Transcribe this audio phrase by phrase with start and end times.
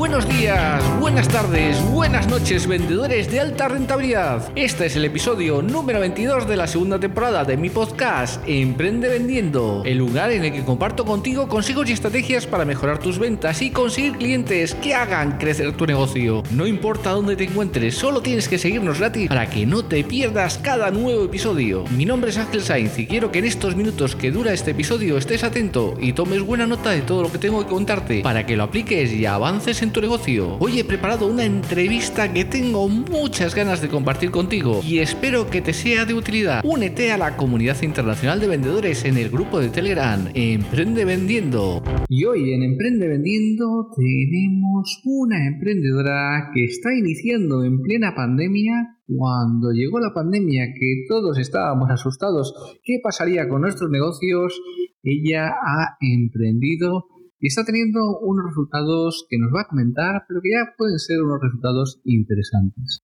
[0.00, 4.50] Buenos días, buenas tardes, buenas noches, vendedores de alta rentabilidad.
[4.56, 9.82] Este es el episodio número 22 de la segunda temporada de mi podcast Emprende Vendiendo,
[9.84, 13.72] el lugar en el que comparto contigo consejos y estrategias para mejorar tus ventas y
[13.72, 16.44] conseguir clientes que hagan crecer tu negocio.
[16.50, 20.56] No importa dónde te encuentres, solo tienes que seguirnos gratis para que no te pierdas
[20.56, 21.84] cada nuevo episodio.
[21.94, 25.18] Mi nombre es Ángel Sainz y quiero que en estos minutos que dura este episodio
[25.18, 28.56] estés atento y tomes buena nota de todo lo que tengo que contarte para que
[28.56, 30.56] lo apliques y avances en tu negocio.
[30.60, 35.60] Hoy he preparado una entrevista que tengo muchas ganas de compartir contigo y espero que
[35.60, 36.62] te sea de utilidad.
[36.64, 41.82] Únete a la comunidad internacional de vendedores en el grupo de Telegram Emprende Vendiendo.
[42.08, 49.72] Y hoy en Emprende Vendiendo tenemos una emprendedora que está iniciando en plena pandemia cuando
[49.72, 54.60] llegó la pandemia, que todos estábamos asustados, ¿qué pasaría con nuestros negocios?
[55.02, 57.06] Ella ha emprendido
[57.40, 61.22] y está teniendo unos resultados que nos va a comentar, pero que ya pueden ser
[61.22, 63.00] unos resultados interesantes.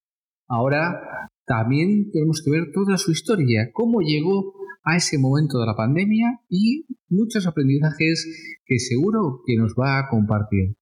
[0.46, 4.52] Ahora también tenemos que ver toda su historia, cómo llegó
[4.84, 10.08] a ese momento de la pandemia y muchos aprendizajes que seguro que nos va a
[10.08, 10.76] compartir.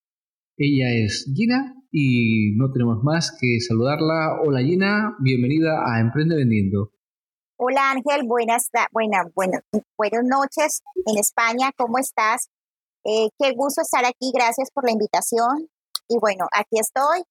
[0.57, 4.41] Ella es Gina y no tenemos más que saludarla.
[4.45, 6.91] Hola Gina, bienvenida a Emprende Vendiendo.
[7.57, 9.63] Hola Ángel, buenas, buenas, buenas,
[9.97, 12.51] buenas noches en España, ¿cómo estás?
[13.05, 15.69] Eh, qué gusto estar aquí, gracias por la invitación.
[16.09, 17.23] Y bueno, aquí estoy.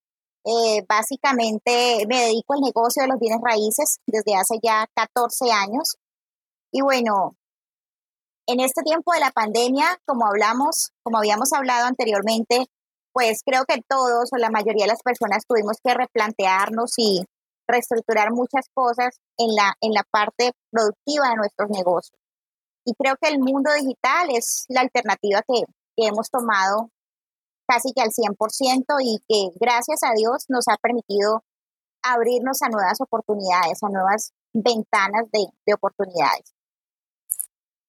[0.46, 5.96] Eh, básicamente me dedico al negocio de los bienes raíces desde hace ya 14 años.
[6.70, 7.36] Y bueno,
[8.46, 12.66] en este tiempo de la pandemia, como hablamos, como habíamos hablado anteriormente,
[13.12, 17.24] pues creo que todos o la mayoría de las personas tuvimos que replantearnos y
[17.66, 22.23] reestructurar muchas cosas en la, en la parte productiva de nuestros negocios.
[22.84, 25.62] Y creo que el mundo digital es la alternativa que,
[25.96, 26.90] hemos tomado
[27.68, 31.44] casi que al 100% y que gracias a Dios nos ha permitido
[32.02, 36.52] abrirnos a nuevas oportunidades, a nuevas ventanas de, de oportunidades.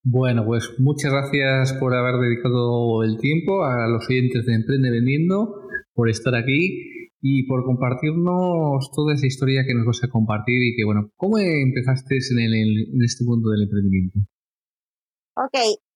[0.04, 5.66] Bueno, pues muchas gracias por haber dedicado el tiempo a los oyentes de Emprende Vendiendo,
[5.96, 10.76] por estar aquí y por compartirnos toda esa historia que nos vas a compartir y
[10.76, 14.20] que, bueno, ¿cómo empezaste en, el, en este mundo del emprendimiento?
[15.38, 15.54] Ok,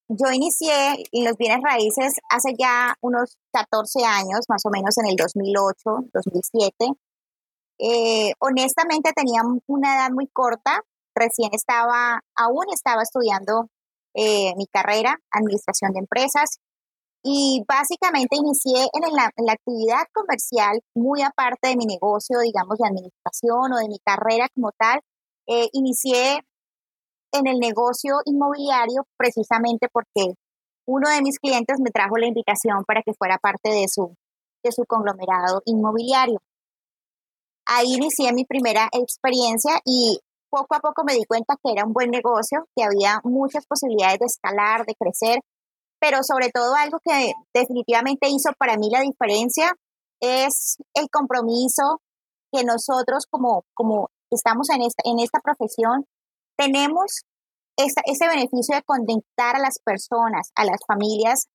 [0.09, 5.16] yo inicié los bienes raíces hace ya unos 14 años, más o menos en el
[5.16, 6.73] 2008, 2007.
[7.79, 10.81] Eh, honestamente tenía una edad muy corta,
[11.16, 13.69] recién estaba, aún estaba estudiando
[14.13, 16.59] eh, mi carrera, administración de empresas,
[17.23, 22.78] y básicamente inicié en la, en la, actividad comercial muy aparte de mi negocio, digamos,
[22.78, 25.01] de administración o de mi carrera como tal.
[25.47, 26.39] Eh, inicié
[27.31, 30.34] en el negocio inmobiliario precisamente porque
[30.88, 34.16] uno de mis clientes me trajo la invitación para que fuera parte de su,
[34.63, 36.40] de su conglomerado inmobiliario.
[37.67, 40.19] Ahí inicié mi primera experiencia y
[40.50, 44.19] poco a poco me di cuenta que era un buen negocio, que había muchas posibilidades
[44.19, 45.40] de escalar, de crecer,
[46.00, 49.72] pero sobre todo algo que definitivamente hizo para mí la diferencia
[50.19, 52.01] es el compromiso
[52.51, 56.06] que nosotros como, como estamos en esta, en esta profesión
[56.59, 57.22] tenemos
[57.78, 61.47] ese beneficio de conectar a las personas, a las familias,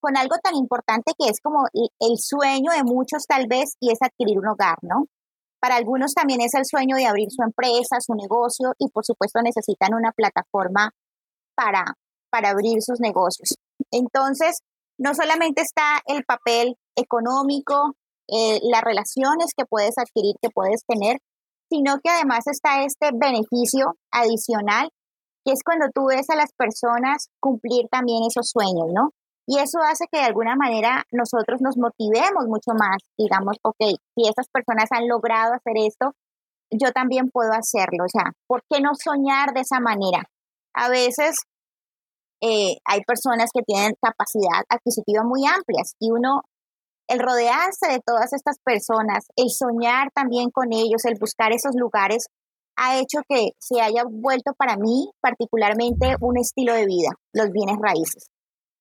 [0.00, 3.98] con algo tan importante que es como el sueño de muchos tal vez y es
[4.02, 5.06] adquirir un hogar, ¿no?
[5.60, 9.40] Para algunos también es el sueño de abrir su empresa, su negocio y por supuesto
[9.40, 10.90] necesitan una plataforma
[11.54, 11.84] para,
[12.30, 13.56] para abrir sus negocios.
[13.90, 14.58] Entonces,
[14.98, 17.96] no solamente está el papel económico,
[18.28, 21.16] eh, las relaciones que puedes adquirir, que puedes tener,
[21.74, 24.90] sino que además está este beneficio adicional,
[25.44, 29.10] que es cuando tú ves a las personas cumplir también esos sueños, ¿no?
[29.46, 34.28] Y eso hace que de alguna manera nosotros nos motivemos mucho más, digamos, ok, si
[34.28, 36.12] esas personas han logrado hacer esto,
[36.70, 38.04] yo también puedo hacerlo.
[38.04, 40.22] O sea, ¿por qué no soñar de esa manera?
[40.74, 41.36] A veces
[42.40, 46.42] eh, hay personas que tienen capacidad adquisitiva muy amplias y uno
[47.08, 52.26] el rodearse de todas estas personas, el soñar también con ellos, el buscar esos lugares,
[52.76, 57.76] ha hecho que se haya vuelto para mí particularmente un estilo de vida, los bienes
[57.80, 58.26] raíces.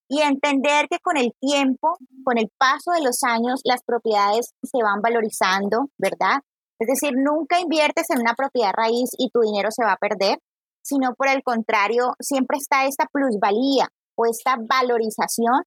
[0.10, 4.84] Y entender que con el tiempo, con el paso de los años, las propiedades se
[4.84, 6.42] van valorizando, ¿verdad?
[6.80, 10.40] Es decir, nunca inviertes en una propiedad raíz y tu dinero se va a perder,
[10.84, 15.64] sino por el contrario, siempre está esta plusvalía o esta valorización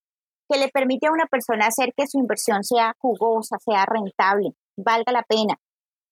[0.49, 5.13] que le permite a una persona hacer que su inversión sea jugosa, sea rentable, valga
[5.13, 5.55] la pena.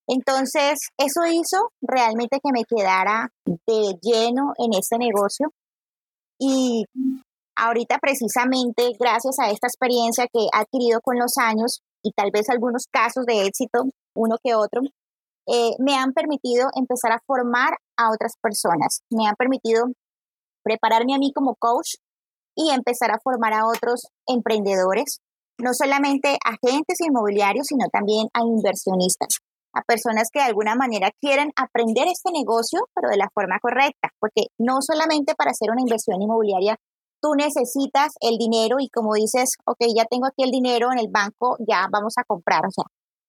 [0.06, 5.50] Entonces, eso hizo realmente que me quedara de lleno en este negocio.
[6.38, 6.84] Y
[7.56, 12.50] ahorita precisamente, gracias a esta experiencia que he adquirido con los años, y tal vez
[12.50, 13.84] algunos casos de éxito,
[14.14, 14.82] uno que otro,
[15.46, 19.86] eh, me han permitido empezar a formar a otras personas, me han permitido
[20.62, 21.96] prepararme a mí como coach
[22.56, 25.20] y empezar a formar a otros emprendedores,
[25.58, 29.38] no solamente agentes inmobiliarios, sino también a inversionistas,
[29.72, 34.10] a personas que de alguna manera quieren aprender este negocio, pero de la forma correcta,
[34.18, 36.76] porque no solamente para hacer una inversión inmobiliaria
[37.24, 41.08] tú necesitas el dinero y como dices, ok, ya tengo aquí el dinero en el
[41.10, 42.66] banco, ya vamos a comprar.
[42.66, 42.84] O sea,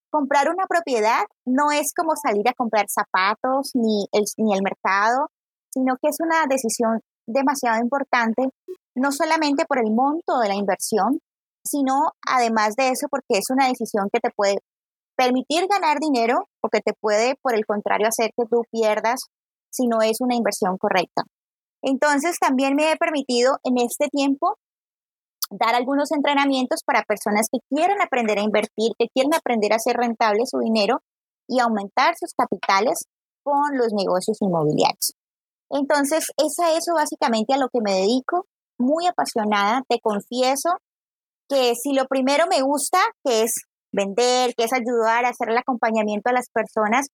[0.10, 5.30] comprar una propiedad no es como salir a comprar zapatos ni el, ni el mercado,
[5.74, 8.44] sino que es una decisión demasiado importante,
[8.96, 11.20] no solamente por el monto de la inversión,
[11.66, 14.58] sino además de eso porque es una decisión que te puede
[15.18, 19.22] permitir ganar dinero o que te puede, por el contrario, hacer que tú pierdas
[19.72, 21.24] si no es una inversión correcta.
[21.82, 24.56] Entonces, también me he permitido en este tiempo
[25.52, 29.96] dar algunos entrenamientos para personas que quieren aprender a invertir, que quieren aprender a hacer
[29.96, 31.02] rentable su dinero
[31.48, 33.06] y aumentar sus capitales
[33.44, 35.14] con los negocios inmobiliarios.
[35.70, 38.46] Entonces, es a eso básicamente a lo que me dedico,
[38.78, 40.70] muy apasionada, te confieso
[41.50, 45.58] que si lo primero me gusta, que es vender, que es ayudar a hacer el
[45.58, 47.08] acompañamiento a las personas,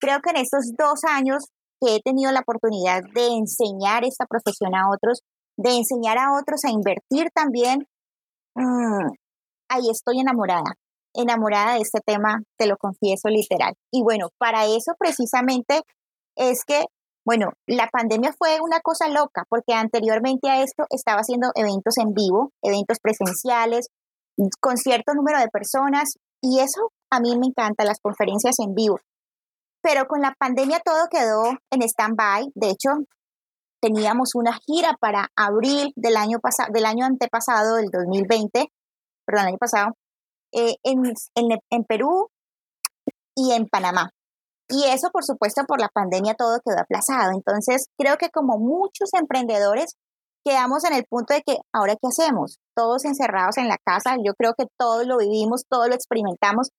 [0.00, 1.44] creo que en estos dos años
[1.80, 5.20] que he tenido la oportunidad de enseñar esta profesión a otros,
[5.56, 7.86] de enseñar a otros a invertir también,
[8.54, 9.08] mm,
[9.68, 10.74] ahí estoy enamorada,
[11.14, 13.74] enamorada de este tema, te lo confieso literal.
[13.90, 15.80] Y bueno, para eso precisamente
[16.36, 16.84] es que,
[17.26, 22.14] bueno, la pandemia fue una cosa loca, porque anteriormente a esto estaba haciendo eventos en
[22.14, 23.88] vivo, eventos presenciales,
[24.60, 28.98] con cierto número de personas, y eso a mí me encanta, las conferencias en vivo
[29.86, 32.50] pero con la pandemia todo quedó en stand-by.
[32.56, 32.90] De hecho,
[33.80, 36.38] teníamos una gira para abril del año,
[36.72, 38.66] del año antepasado, del 2020,
[39.24, 39.92] perdón, el año pasado,
[40.52, 41.14] eh, en,
[41.70, 42.28] en Perú
[43.36, 44.10] y en Panamá.
[44.68, 47.32] Y eso, por supuesto, por la pandemia todo quedó aplazado.
[47.32, 49.96] Entonces, creo que como muchos emprendedores,
[50.44, 52.58] quedamos en el punto de que, ¿ahora qué hacemos?
[52.74, 56.70] Todos encerrados en la casa, yo creo que todos lo vivimos, todos lo experimentamos,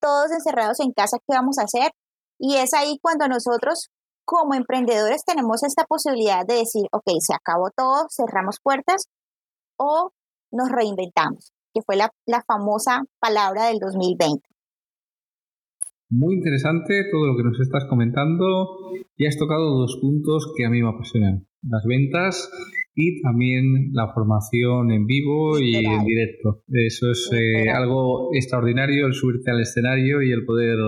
[0.00, 1.92] todos encerrados en casa, ¿qué vamos a hacer?
[2.38, 3.88] Y es ahí cuando nosotros
[4.26, 9.06] como emprendedores tenemos esta posibilidad de decir, ok, se acabó todo, cerramos puertas
[9.78, 10.10] o
[10.50, 14.53] nos reinventamos, que fue la, la famosa palabra del 2020.
[16.16, 18.78] Muy interesante todo lo que nos estás comentando
[19.16, 22.52] y has tocado dos puntos que a mí me apasionan, las ventas
[22.94, 26.62] y también la formación en vivo y en directo.
[26.68, 30.78] Eso es eh, algo extraordinario, el subirte al escenario y el poder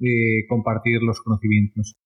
[0.00, 1.96] eh, compartir los conocimientos.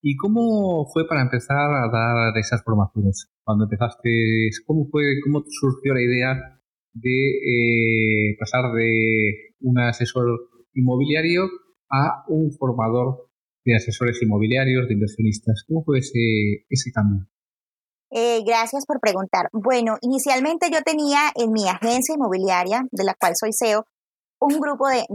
[0.00, 3.28] ¿Y cómo fue para empezar a dar esas formaciones?
[3.42, 6.60] Cuando empezaste, ¿cómo fue, cómo surgió la idea
[6.94, 11.48] de eh, pasar de un asesor inmobiliario
[11.92, 13.28] a un formador
[13.64, 15.64] de asesores inmobiliarios, de inversionistas?
[15.68, 17.26] ¿Cómo fue ese, ese cambio?
[18.10, 19.48] Eh, gracias por preguntar.
[19.52, 23.86] Bueno, inicialmente yo tenía en mi agencia inmobiliaria, de la cual soy CEO,
[24.42, 25.06] un grupo de,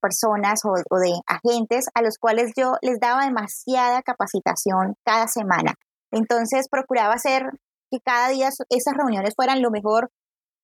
[0.00, 5.74] personas o, de agentes a los cuales yo les daba demasiada capacitación cada semana.
[6.12, 7.44] Entonces procuraba hacer
[7.90, 10.10] que cada día esas reuniones fueran lo mejor,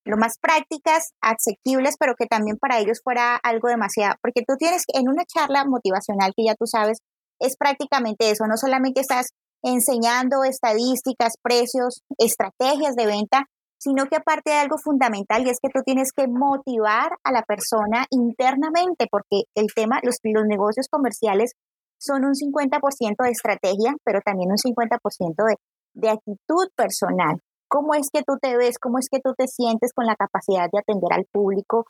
[0.05, 4.83] lo más prácticas, asequibles, pero que también para ellos fuera algo demasiado, porque tú tienes
[4.95, 6.99] en una charla motivacional que ya tú sabes,
[7.39, 9.31] es prácticamente eso, no solamente estás
[9.63, 13.45] enseñando estadísticas, precios, estrategias de venta,
[13.79, 17.43] sino que aparte de algo fundamental y es que tú tienes que motivar a la
[17.43, 21.53] persona internamente, porque el tema, los, los negocios comerciales
[21.99, 22.81] son un 50%
[23.25, 25.57] de estrategia, pero también un 50% de,
[25.95, 27.41] de actitud personal.
[27.73, 28.79] ¿Cómo es que tú te ves?
[28.79, 31.87] ¿Cómo es que tú te sientes con la capacidad de atender al público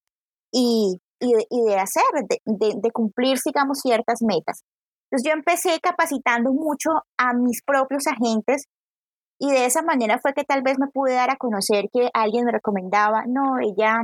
[0.53, 2.05] y, y, de, hacer,
[2.47, 4.63] de, cumplir, digamos, ciertas metas?
[5.11, 8.67] Entonces yo empecé capacitando mucho a mis propios agentes
[9.41, 12.45] y de esa manera fue que tal vez me pude dar a conocer que alguien
[12.45, 14.03] me recomendaba, no, ella,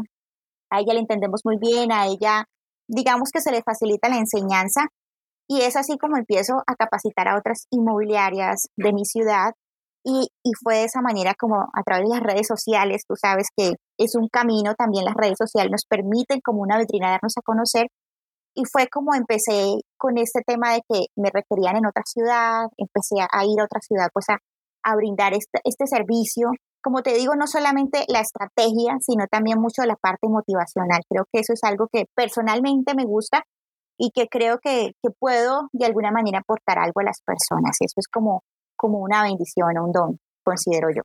[0.70, 2.47] a ella le entendemos muy bien, a ella,
[2.88, 4.88] digamos que se le facilita la enseñanza.
[5.49, 9.52] Y es así como empiezo a capacitar a otras inmobiliarias de mi ciudad.
[10.09, 13.49] Y, y fue de esa manera como a través de las redes sociales, tú sabes
[13.55, 17.43] que es un camino, también las redes sociales nos permiten como una vitrina darnos a
[17.43, 17.88] conocer.
[18.55, 23.17] Y fue como empecé con este tema de que me requerían en otra ciudad, empecé
[23.21, 24.38] a ir a otra ciudad pues a,
[24.83, 26.49] a brindar este, este servicio.
[26.83, 31.03] Como te digo, no solamente la estrategia, sino también mucho la parte motivacional.
[31.09, 33.43] Creo que eso es algo que personalmente me gusta
[33.99, 37.77] y que creo que, puedo de alguna manera aportar algo a las personas.
[37.81, 38.43] Eso es como,
[38.78, 41.02] como una bendición o un don, considero yo.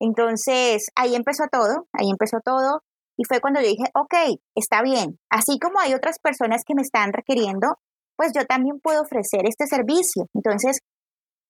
[0.00, 2.82] Entonces, ahí empezó todo, ahí empezó todo.
[3.16, 6.82] Y fue cuando yo dije, ok, está bien, así como hay otras personas que me
[6.82, 7.78] están requiriendo,
[8.14, 10.26] pues yo también puedo ofrecer este servicio.
[10.34, 10.80] Entonces,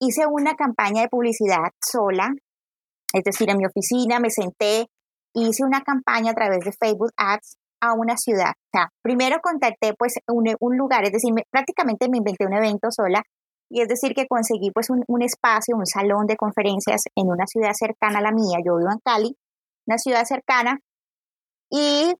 [0.00, 2.28] hice una campaña de publicidad sola,
[3.12, 4.86] es decir, en mi oficina me senté,
[5.34, 8.52] hice una campaña a través de Facebook Ads a una ciudad.
[8.74, 13.22] O primero contacté pues un, un lugar, es decir, prácticamente me inventé un evento sola
[13.70, 17.46] y es decir que conseguí pues un, un, espacio, un salón de conferencias en una
[17.46, 19.36] ciudad cercana a la mía, yo vivo en Cali,
[19.86, 20.78] una ciudad cercana,
[21.70, 22.14] y,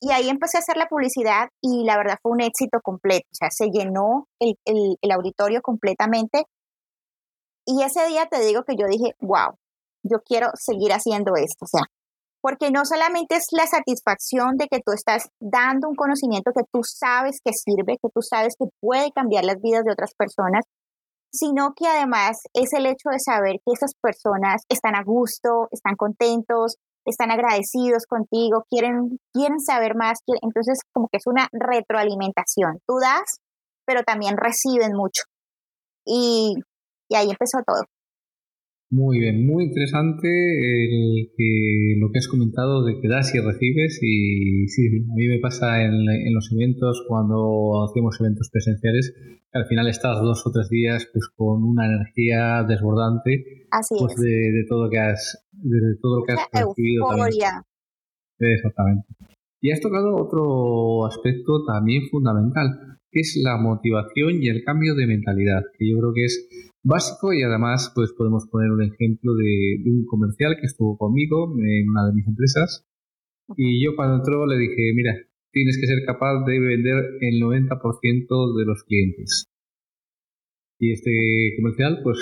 [0.00, 3.34] y ahí empecé a hacer la publicidad y la verdad fue un éxito completo, o
[3.34, 6.44] sea, se llenó el, el, el auditorio completamente.
[7.66, 9.56] Y ese día te digo que yo dije, wow,
[10.02, 11.82] yo quiero seguir haciendo esto, o sea,
[12.44, 16.80] porque no solamente es la satisfacción de que tú estás dando un conocimiento que tú
[16.84, 20.62] sabes que sirve, que tú sabes que puede cambiar las vidas de otras personas,
[21.34, 25.96] sino que además es el hecho de saber que esas personas están a gusto, están
[25.96, 32.78] contentos, están agradecidos contigo, quieren, quieren saber más, entonces como que es una retroalimentación.
[32.86, 33.40] Tú das,
[33.84, 35.24] pero también reciben mucho.
[36.06, 36.54] Y,
[37.08, 37.82] y ahí empezó todo.
[38.94, 43.98] Muy bien, muy interesante el que, lo que has comentado de que das y recibes
[44.00, 49.12] y sí, a mí me pasa en, en los eventos cuando hacemos eventos presenciales
[49.50, 54.12] que al final estás dos o tres días pues con una energía desbordante Así pues,
[54.14, 54.20] es.
[54.20, 57.06] de, de, todo que has de todo lo que has recibido.
[58.38, 59.08] Exactamente.
[59.60, 65.08] Y has tocado otro aspecto también fundamental, que es la motivación y el cambio de
[65.08, 66.48] mentalidad, que yo creo que es
[66.84, 71.88] básico y además pues podemos poner un ejemplo de, un comercial que estuvo conmigo en
[71.88, 72.86] una de mis empresas.
[73.56, 75.14] Y yo cuando entró le dije, mira,
[75.50, 79.46] tienes que ser capaz de vender el 90% de los clientes.
[80.78, 81.10] Y este
[81.56, 82.18] comercial pues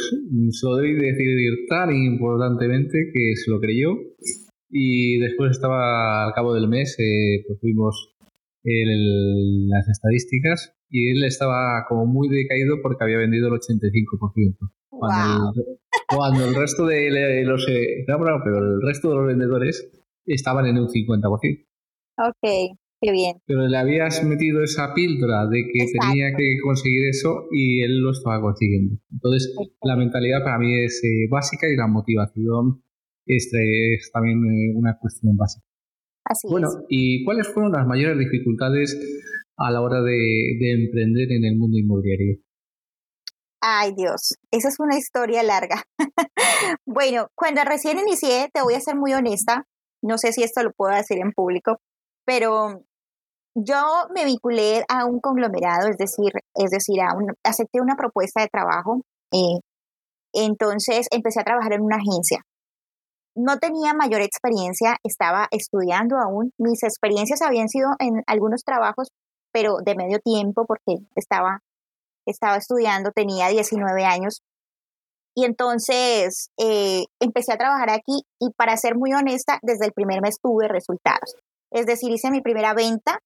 [0.50, 3.96] se lo debí decir tan importantemente que se lo creyó.
[4.70, 8.14] Y después estaba al cabo del mes eh, pues vimos
[8.64, 14.58] el, las estadísticas y él estaba como muy decaído porque había vendido el 85%.
[14.90, 15.52] Cuando, Wow.
[15.56, 15.64] el,
[16.14, 19.90] cuando el resto de los eh, no, pero el resto de los vendedores
[20.26, 21.66] estaban en un 50%.
[22.18, 23.36] Ok, qué bien.
[23.46, 26.08] Pero le habías metido esa píldora de que Exacto.
[26.10, 28.96] tenía que conseguir eso y él lo estaba consiguiendo.
[29.10, 32.84] Entonces, la mentalidad para mí es eh, básica y la motivación
[33.26, 35.66] es, es también eh, una cuestión básica.
[36.24, 36.84] Así Bueno, es.
[36.90, 38.94] ¿y cuáles fueron las mayores dificultades
[39.56, 42.38] a la hora de, de emprender en el mundo inmobiliario?
[43.60, 45.84] Ay, Dios, esa es una historia larga.
[46.86, 49.66] bueno, cuando recién inicié, te voy a ser muy honesta,
[50.02, 51.76] no sé si esto lo puedo decir en público,
[52.24, 52.82] pero
[53.54, 58.40] yo me vinculé a un conglomerado, es decir, es decir, a un, acepté una propuesta
[58.40, 59.60] de trabajo, eh,
[60.34, 62.42] entonces empecé a trabajar en una agencia.
[63.36, 66.52] No tenía mayor experiencia, estaba estudiando aún.
[66.58, 69.08] Mis experiencias habían sido en algunos trabajos,
[69.52, 71.60] pero de medio tiempo porque estaba
[72.26, 74.42] estaba estudiando, tenía 19 años.
[75.34, 80.20] Y entonces eh, empecé a trabajar aquí y para ser muy honesta, desde el primer
[80.20, 81.34] mes tuve resultados.
[81.70, 83.18] Es decir, hice mi primera venta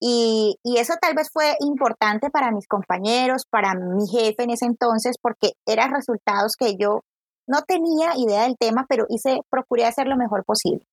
[0.00, 4.66] y, y eso tal vez fue importante para mis compañeros, para mi jefe en ese
[4.66, 7.00] entonces, porque eran resultados que yo
[7.48, 10.86] no tenía idea del tema, pero hice, procuré hacer lo mejor posible.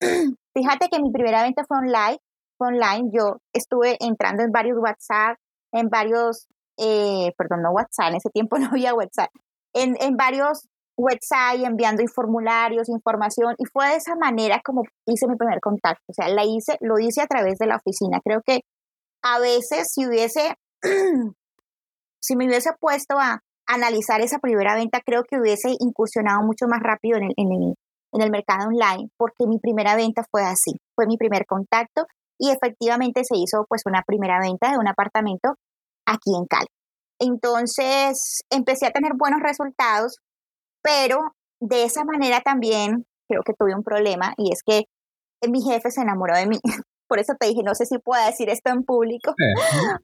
[0.54, 2.18] Fíjate que mi primera venta fue online,
[2.58, 3.10] online.
[3.12, 5.36] Yo estuve entrando en varios WhatsApp,
[5.72, 6.46] en varios,
[6.78, 9.30] eh, perdón, no WhatsApp, en ese tiempo no había WhatsApp,
[9.74, 15.36] en, en varios websites enviando formularios, información, y fue de esa manera como hice mi
[15.36, 16.02] primer contacto.
[16.08, 18.20] O sea, la hice, lo hice a través de la oficina.
[18.24, 18.60] Creo que
[19.22, 20.54] a veces si hubiese,
[22.22, 26.80] si me hubiese puesto a analizar esa primera venta, creo que hubiese incursionado mucho más
[26.80, 27.74] rápido en el, en el,
[28.12, 32.06] en el mercado online, porque mi primera venta fue así, fue mi primer contacto
[32.44, 35.54] y efectivamente se hizo pues una primera venta de un apartamento
[36.06, 36.66] aquí en Cali.
[37.18, 40.18] Entonces empecé a tener buenos resultados,
[40.82, 41.18] pero
[41.60, 44.84] de esa manera también creo que tuve un problema y es que
[45.48, 46.58] mi jefe se enamoró de mí.
[47.08, 49.54] Por eso te dije, no sé si puedo decir esto en público, Eh,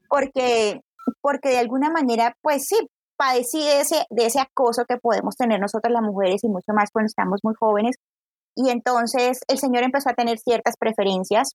[0.09, 0.81] porque,
[1.21, 2.77] porque de alguna manera, pues sí,
[3.17, 6.91] padecí de ese, de ese acoso que podemos tener nosotros las mujeres y mucho más
[6.93, 7.97] cuando estamos muy jóvenes.
[8.55, 11.55] Y entonces el señor empezó a tener ciertas preferencias.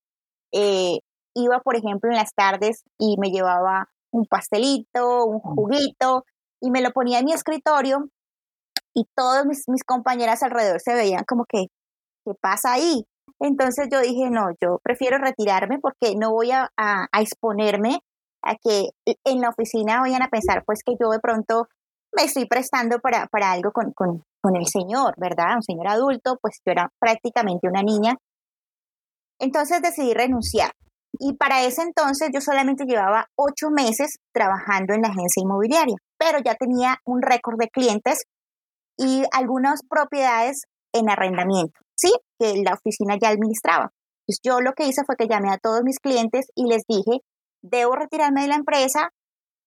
[0.56, 1.00] Eh,
[1.36, 6.24] iba, por ejemplo, en las tardes y me llevaba un pastelito, un juguito,
[6.62, 8.10] y me lo ponía en mi escritorio
[8.94, 11.68] y todas mis, mis compañeras alrededor se veían como que,
[12.26, 13.06] ¿qué pasa ahí?
[13.40, 18.00] Entonces yo dije, no, yo prefiero retirarme porque no voy a, a, a exponerme
[18.42, 18.90] a que
[19.26, 21.68] en la oficina vayan a pensar pues que yo de pronto
[22.16, 25.56] me estoy prestando para, para algo con, con, con el señor, ¿verdad?
[25.56, 28.16] Un señor adulto, pues yo era prácticamente una niña.
[29.40, 30.72] Entonces decidí renunciar.
[31.20, 36.40] Y para ese entonces yo solamente llevaba ocho meses trabajando en la agencia inmobiliaria, pero
[36.44, 38.24] ya tenía un récord de clientes
[38.98, 40.64] y algunas propiedades
[40.94, 42.12] en arrendamiento, ¿sí?
[42.40, 43.92] Que la oficina ya administraba.
[44.26, 47.20] Pues yo lo que hice fue que llamé a todos mis clientes y les dije,
[47.62, 49.10] debo retirarme de la empresa,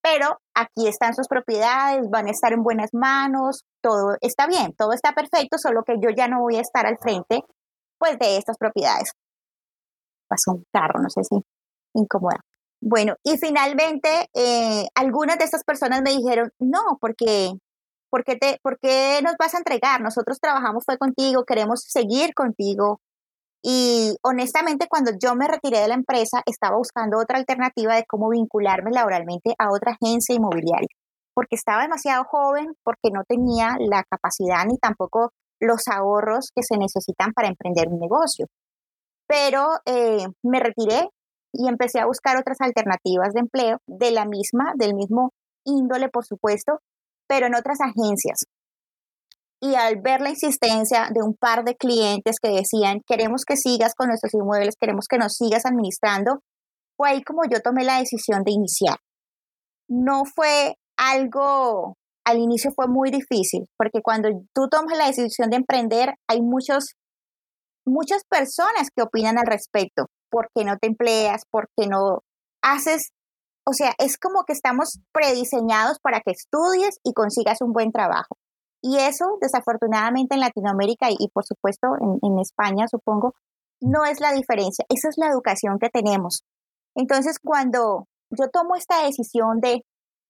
[0.01, 4.93] pero aquí están sus propiedades, van a estar en buenas manos, todo está bien, todo
[4.93, 7.41] está perfecto, solo que yo ya no voy a estar al frente
[7.97, 9.11] pues de estas propiedades.
[10.29, 11.35] Pasó un carro, no sé si
[11.95, 12.39] incomoda.
[12.81, 17.51] Bueno, y finalmente eh, algunas de estas personas me dijeron, no, porque
[18.09, 20.01] ¿por qué, te, ¿por qué nos vas a entregar?
[20.01, 22.99] Nosotros trabajamos fue contigo, queremos seguir contigo.
[23.61, 28.29] Y honestamente, cuando yo me retiré de la empresa, estaba buscando otra alternativa de cómo
[28.29, 30.87] vincularme laboralmente a otra agencia inmobiliaria,
[31.33, 36.77] porque estaba demasiado joven, porque no tenía la capacidad ni tampoco los ahorros que se
[36.77, 38.47] necesitan para emprender un negocio.
[39.29, 41.07] Pero eh, me retiré
[41.53, 45.31] y empecé a buscar otras alternativas de empleo de la misma, del mismo
[45.65, 46.79] índole, por supuesto,
[47.27, 48.45] pero en otras agencias.
[49.61, 53.93] Y al ver la insistencia de un par de clientes que decían, queremos que sigas
[53.93, 56.39] con nuestros inmuebles, queremos que nos sigas administrando,
[56.97, 58.97] fue ahí como yo tomé la decisión de iniciar.
[59.89, 65.57] No fue algo, al inicio fue muy difícil, porque cuando tú tomas la decisión de
[65.57, 66.95] emprender, hay muchos,
[67.85, 70.05] muchas personas que opinan al respecto.
[70.29, 71.43] ¿Por qué no te empleas?
[71.49, 72.19] ¿Por qué no
[72.61, 73.11] haces
[73.69, 78.35] o sea, es como que estamos prediseñados para que estudies y consigas un buen trabajo.
[78.81, 83.35] Y eso, desafortunadamente, en Latinoamérica y, por supuesto en, España, supongo,
[83.79, 84.85] no es la diferencia.
[84.89, 86.43] Esa es la educación que tenemos.
[86.95, 89.83] Entonces, cuando yo tomo esta decisión de,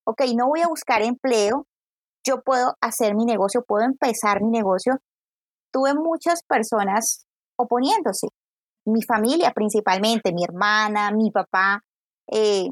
[0.05, 1.65] ok, no voy a buscar empleo,
[2.25, 4.97] yo puedo hacer mi negocio, puedo empezar mi negocio,
[5.71, 7.25] tuve muchas personas
[7.59, 8.27] oponiéndose.
[8.85, 11.81] Mi familia principalmente, mi hermana, mi papá,
[12.31, 12.69] eh,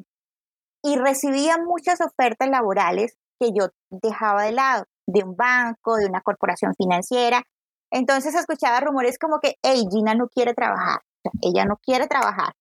[0.83, 6.21] y recibía muchas ofertas laborales que yo dejaba de lado, de un banco, de una
[6.21, 7.43] corporación financiera.
[7.91, 11.01] Entonces escuchaba rumores como que, hey, Gina no quiere trabajar,
[11.41, 12.53] ella no quiere trabajar.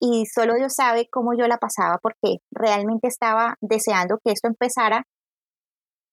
[0.00, 5.04] Y solo Dios sabe cómo yo la pasaba porque realmente estaba deseando que esto empezara.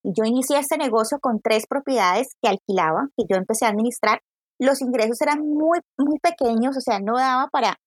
[0.04, 4.22] Yo inicié este negocio con tres propiedades que alquilaba, que yo empecé a administrar.
[4.62, 7.78] Los ingresos eran muy, muy pequeños, o sea, no daba para,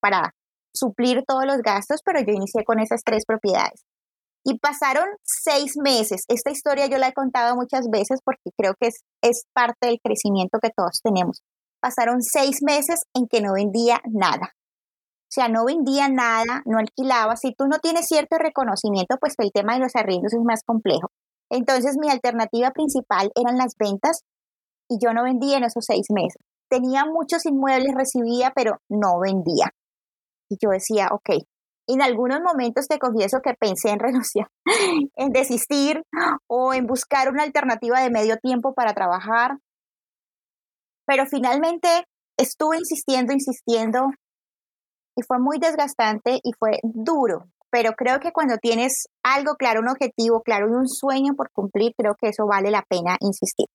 [0.00, 0.34] para
[0.74, 3.84] suplir todos los gastos, pero yo inicié con esas tres propiedades.
[4.44, 6.24] Y pasaron seis meses.
[6.26, 10.00] Esta historia yo la he contado muchas veces porque creo que es, es parte del
[10.02, 11.42] crecimiento que todos tenemos.
[11.80, 14.50] Pasaron seis meses en que no vendía nada.
[14.52, 17.36] O sea, no vendía nada, no alquilaba.
[17.36, 21.10] Si tú no tienes cierto reconocimiento, pues el tema de los arriendos es más complejo.
[21.50, 24.22] Entonces mi alternativa principal eran las ventas
[24.88, 26.42] y yo no vendía en esos seis meses.
[26.68, 29.70] Tenía muchos inmuebles, recibía, pero no vendía.
[30.48, 31.30] Y yo decía, ok,
[31.88, 34.48] en algunos momentos te confieso que pensé en renunciar,
[35.16, 36.02] en desistir
[36.48, 39.58] o en buscar una alternativa de medio tiempo para trabajar.
[41.06, 41.88] Pero finalmente
[42.36, 44.08] estuve insistiendo, insistiendo
[45.16, 47.46] y fue muy desgastante y fue duro.
[47.70, 51.92] Pero creo que cuando tienes algo claro, un objetivo claro y un sueño por cumplir,
[51.96, 53.66] creo que eso vale la pena insistir.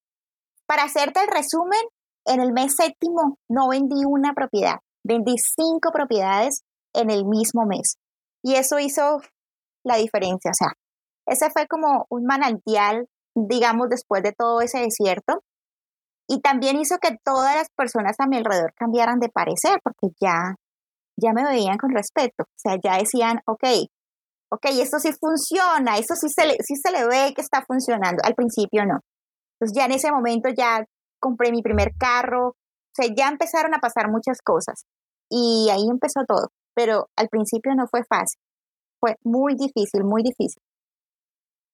[0.71, 1.81] Para hacerte el resumen,
[2.25, 4.77] en el mes séptimo no vendí una propiedad.
[5.03, 6.61] Vendí cinco propiedades
[6.93, 7.97] en el mismo mes.
[8.41, 9.19] Y eso hizo
[9.83, 10.51] la diferencia.
[10.51, 10.69] O sea,
[11.27, 15.43] ese fue como un manantial, digamos, después de todo ese desierto.
[16.29, 20.55] Y también hizo que todas las personas a mi alrededor cambiaran de parecer, porque ya,
[21.17, 22.43] ya me veían con respeto.
[22.43, 23.89] O sea, ya decían, ok,
[24.53, 28.23] ok, esto sí funciona, esto sí se le, sí se le ve que está funcionando.
[28.23, 29.01] Al principio no.
[29.61, 30.83] Entonces ya en ese momento ya
[31.19, 34.85] compré mi primer carro, o sea, ya empezaron a pasar muchas cosas.
[35.29, 38.41] Y ahí empezó todo, pero al principio no fue fácil,
[38.99, 40.63] fue muy difícil, muy difícil.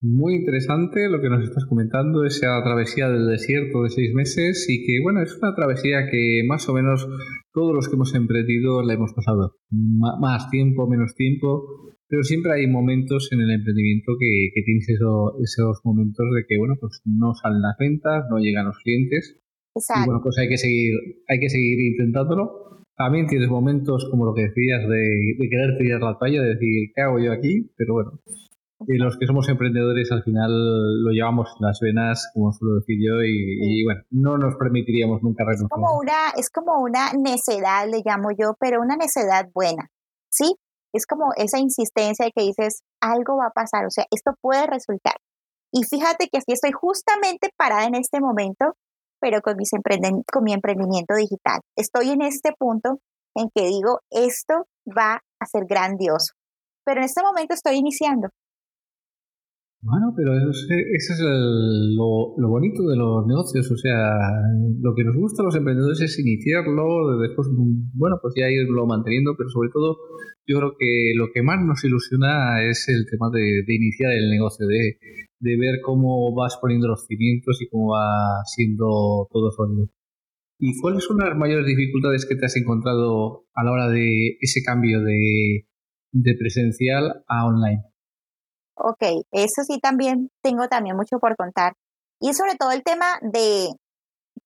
[0.02, 4.86] Muy interesante lo que nos estás comentando, esa travesía del desierto de seis meses y
[4.86, 7.08] que, bueno, es una travesía que más o menos
[7.52, 9.56] todos los que hemos emprendido la hemos pasado.
[9.71, 11.63] más tiempo, menos tiempo,
[12.07, 17.01] pero siempre hay momentos en el emprendimiento que, tienes esos momentos de que, bueno, pues
[17.05, 19.39] no salen las ventas, no llegan los clientes.
[19.75, 20.03] Exacto.
[20.03, 20.93] Y bueno, pues hay que seguir,
[21.27, 22.67] hay que seguir intentándolo
[22.97, 27.01] también tienes momentos como lo que decías de, querer tirar la toalla, de decir, ¿qué
[27.03, 27.71] hago yo aquí?
[27.77, 28.19] Pero bueno,
[28.87, 32.97] y los que somos emprendedores al final lo llevamos en las venas, como suelo decir
[32.99, 35.67] yo, y, bueno, no nos permitiríamos nunca renunciar.
[35.67, 39.91] Es como, una, es como una necedad, le llamo yo, pero una necedad buena,
[40.31, 40.55] ¿sí?
[40.97, 44.65] Es como esa insistencia de que dices, algo va a pasar, o sea, esto puede
[44.67, 45.15] resultar.
[45.71, 48.73] Y fíjate que así estoy justamente parada en este momento
[49.19, 49.55] pero con,
[50.31, 51.62] con mi emprendimiento digital.
[51.75, 52.99] Estoy en este punto
[53.36, 56.33] en que digo, esto va a ser grandioso.
[56.86, 58.29] Pero en este momento estoy iniciando.
[59.81, 63.71] Bueno, pero eso, eso es lo, lo, bonito de los negocios.
[63.71, 64.17] O sea,
[64.81, 67.47] lo que nos gusta a los emprendedores es iniciarlo, después,
[67.93, 69.97] bueno, pues ya irlo manteniendo, pero sobre todo
[70.47, 74.65] yo creo que lo que más nos ilusiona es el tema de, iniciar el negocio,
[74.65, 74.97] de,
[75.39, 79.89] de, ver cómo vas poniendo los cimientos y cómo va siendo todo sólido.
[80.59, 84.63] ¿Y cuáles son las mayores dificultades que te has encontrado a la hora de ese
[84.63, 85.67] cambio de,
[86.13, 87.83] de presencial a online?
[88.79, 91.73] Ok, eso sí también tengo también mucho por contar.
[92.19, 93.69] Y sobre todo el tema de,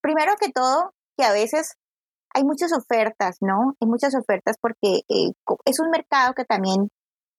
[0.02, 1.74] primero que todo, que a veces
[2.34, 3.74] hay muchas ofertas, ¿no?
[3.82, 5.32] Hay muchas ofertas porque eh,
[5.66, 6.90] es un mercado que también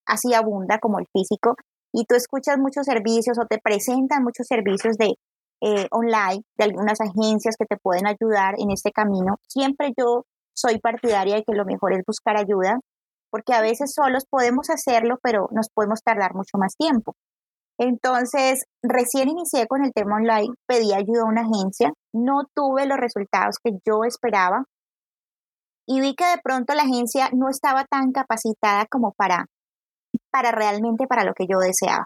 [0.06, 1.54] así abunda como el físico
[1.92, 5.14] y tú escuchas muchos servicios o te presentan muchos servicios de
[5.62, 9.36] eh, online de algunas agencias que te pueden ayudar en este camino.
[9.48, 10.24] Siempre yo
[10.54, 12.78] soy partidaria de que lo mejor es buscar ayuda
[13.32, 17.16] porque a veces solos podemos hacerlo, pero nos podemos tardar mucho más tiempo.
[17.78, 22.98] Entonces, recién inicié con el tema online, pedí ayuda a una agencia, no tuve los
[22.98, 24.66] resultados que yo esperaba
[25.88, 29.46] y vi que de pronto la agencia no estaba tan capacitada como para,
[30.30, 32.04] para realmente para lo que yo deseaba.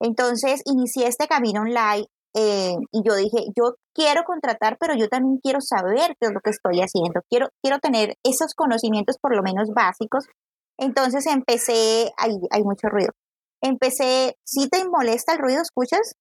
[0.00, 5.38] Entonces, inicié este camino online eh, y yo dije, yo quiero contratar, pero yo también
[5.42, 7.20] quiero saber qué es lo que estoy haciendo.
[7.28, 10.26] Quiero, quiero tener esos conocimientos por lo menos básicos
[10.78, 13.12] entonces empecé, hay, hay mucho ruido.
[13.62, 15.62] Empecé, ¿sí te molesta el ruido?
[15.62, 16.14] ¿Escuchas?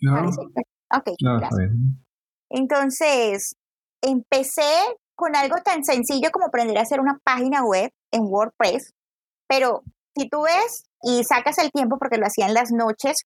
[0.00, 0.26] No.
[0.26, 1.70] Ok, gracias.
[2.50, 3.56] Entonces,
[4.02, 4.72] empecé
[5.14, 8.94] con algo tan sencillo como aprender a hacer una página web en WordPress,
[9.48, 9.82] pero
[10.16, 13.16] si tú ves y sacas el tiempo porque lo hacía en las noches,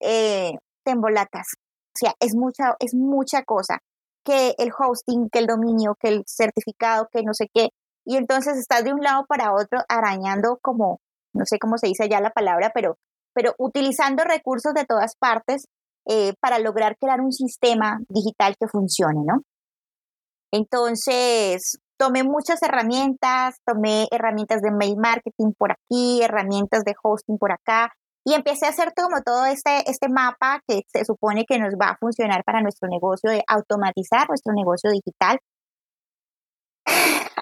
[0.00, 0.52] eh,
[0.84, 1.46] te embolatas.
[1.88, 3.78] O sea, es mucha, es mucha cosa.
[4.24, 7.70] Que el hosting, que el dominio, que el certificado, que no sé qué
[8.08, 10.98] y entonces estás de un lado para otro arañando como,
[11.34, 12.96] no sé cómo se dice allá la palabra, pero,
[13.34, 15.66] pero utilizando recursos de todas partes
[16.08, 19.42] eh, para lograr crear un sistema digital que funcione, ¿no?
[20.50, 27.52] Entonces, tomé muchas herramientas, tomé herramientas de mail marketing por aquí, herramientas de hosting por
[27.52, 27.92] acá,
[28.24, 31.90] y empecé a hacer como todo este, este mapa que se supone que nos va
[31.90, 35.38] a funcionar para nuestro negocio, de automatizar nuestro negocio digital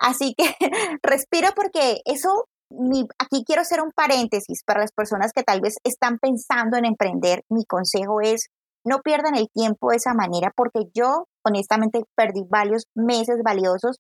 [0.01, 0.45] Así que
[1.03, 2.47] respiro porque eso,
[3.19, 7.43] aquí quiero hacer un paréntesis para las personas que tal vez están pensando en emprender.
[7.51, 8.47] Mi consejo es,
[8.85, 13.97] no pierdan el tiempo de esa manera porque yo honestamente perdí varios meses valiosos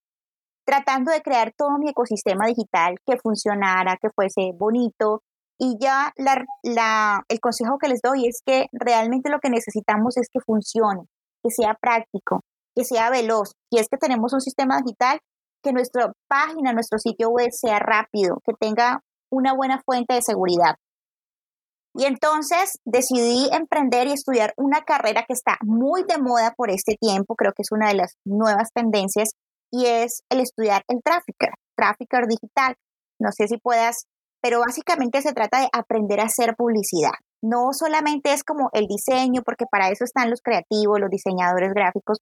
[0.66, 5.22] tratando de crear todo mi ecosistema digital que funcionara, que fuese bonito.
[5.58, 10.40] Y ya el consejo que les doy es que realmente lo que necesitamos es que
[10.40, 11.04] funcione,
[11.42, 12.40] que sea práctico,
[12.74, 13.52] que sea veloz.
[13.72, 15.20] Si es que tenemos un sistema digital,
[15.66, 19.00] que nuestra página, nuestro sitio web sea rápido, que tenga
[19.32, 20.76] una buena fuente de seguridad.
[21.94, 26.94] Y entonces decidí emprender y estudiar una carrera que está muy de moda por este
[27.00, 29.30] tiempo, creo que es una de las nuevas tendencias,
[29.72, 32.76] y es el estudiar el trafficker, trafficker digital.
[33.18, 34.04] No sé si puedas,
[34.40, 37.14] pero básicamente se trata de aprender a hacer publicidad.
[37.42, 42.18] No solamente es como el diseño, porque para eso están los creativos, los diseñadores gráficos,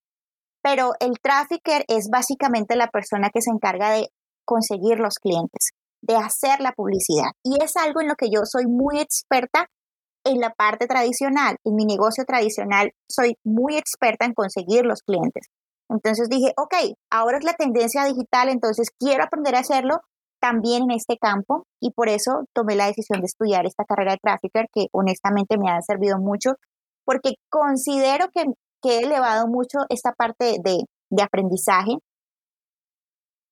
[0.65, 4.09] pero el trafficker es básicamente la persona que se encarga de
[4.47, 7.33] conseguir los clientes, de hacer la publicidad.
[7.45, 9.67] Y es algo en lo que yo soy muy experta
[10.25, 15.49] en la parte tradicional, en mi negocio tradicional, soy muy experta en conseguir los clientes.
[15.91, 20.01] Entonces dije, ok, ahora es la tendencia digital, entonces quiero aprender a hacerlo
[20.41, 24.19] también en este campo y por eso tomé la decisión de estudiar esta carrera de
[24.23, 26.55] trafficker que honestamente me ha servido mucho
[27.05, 28.45] porque considero que
[28.85, 30.85] que he elevado mucho esta parte de,
[31.23, 31.97] aprendizaje.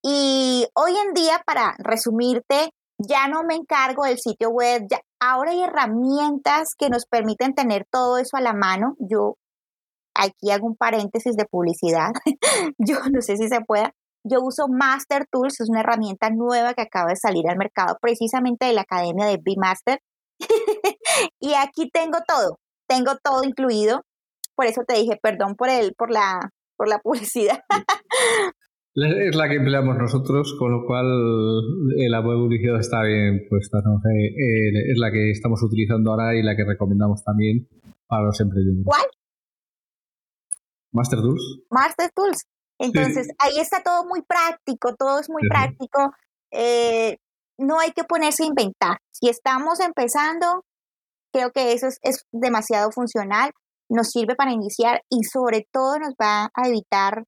[0.05, 5.53] Y hoy en día, para resumirte, ya no me encargo del sitio web, ya, ahora
[5.53, 8.95] hay herramientas que nos permiten tener todo eso a la mano.
[8.99, 9.37] Yo
[10.14, 12.11] aquí hago un paréntesis de publicidad,
[12.79, 13.92] yo no sé si se pueda.
[14.25, 18.66] Yo uso Master Tools, es una herramienta nueva que acaba de salir al mercado precisamente
[18.66, 19.99] de la academia de B-Master.
[21.40, 24.03] y aquí tengo todo, tengo todo incluido
[24.55, 27.61] por eso te dije, perdón por el, por la, por la publicidad.
[28.95, 31.07] Es la que empleamos nosotros, con lo cual
[32.11, 33.79] la publicidad está bien puesta.
[33.83, 33.97] ¿no?
[33.97, 37.67] Eh, es la que estamos utilizando ahora y la que recomendamos también
[38.07, 38.85] para los emprendedores.
[38.85, 39.07] ¿Cuál?
[40.93, 41.62] Master Tools.
[41.71, 42.45] Master Tools.
[42.79, 46.12] Entonces, ahí está todo muy práctico, todo es muy práctico.
[46.51, 47.17] Eh,
[47.57, 48.99] no hay que ponerse a inventar.
[49.11, 50.65] Si estamos empezando,
[51.33, 53.53] creo que eso es, es demasiado funcional
[53.88, 57.25] nos sirve para iniciar y sobre todo nos va a evitar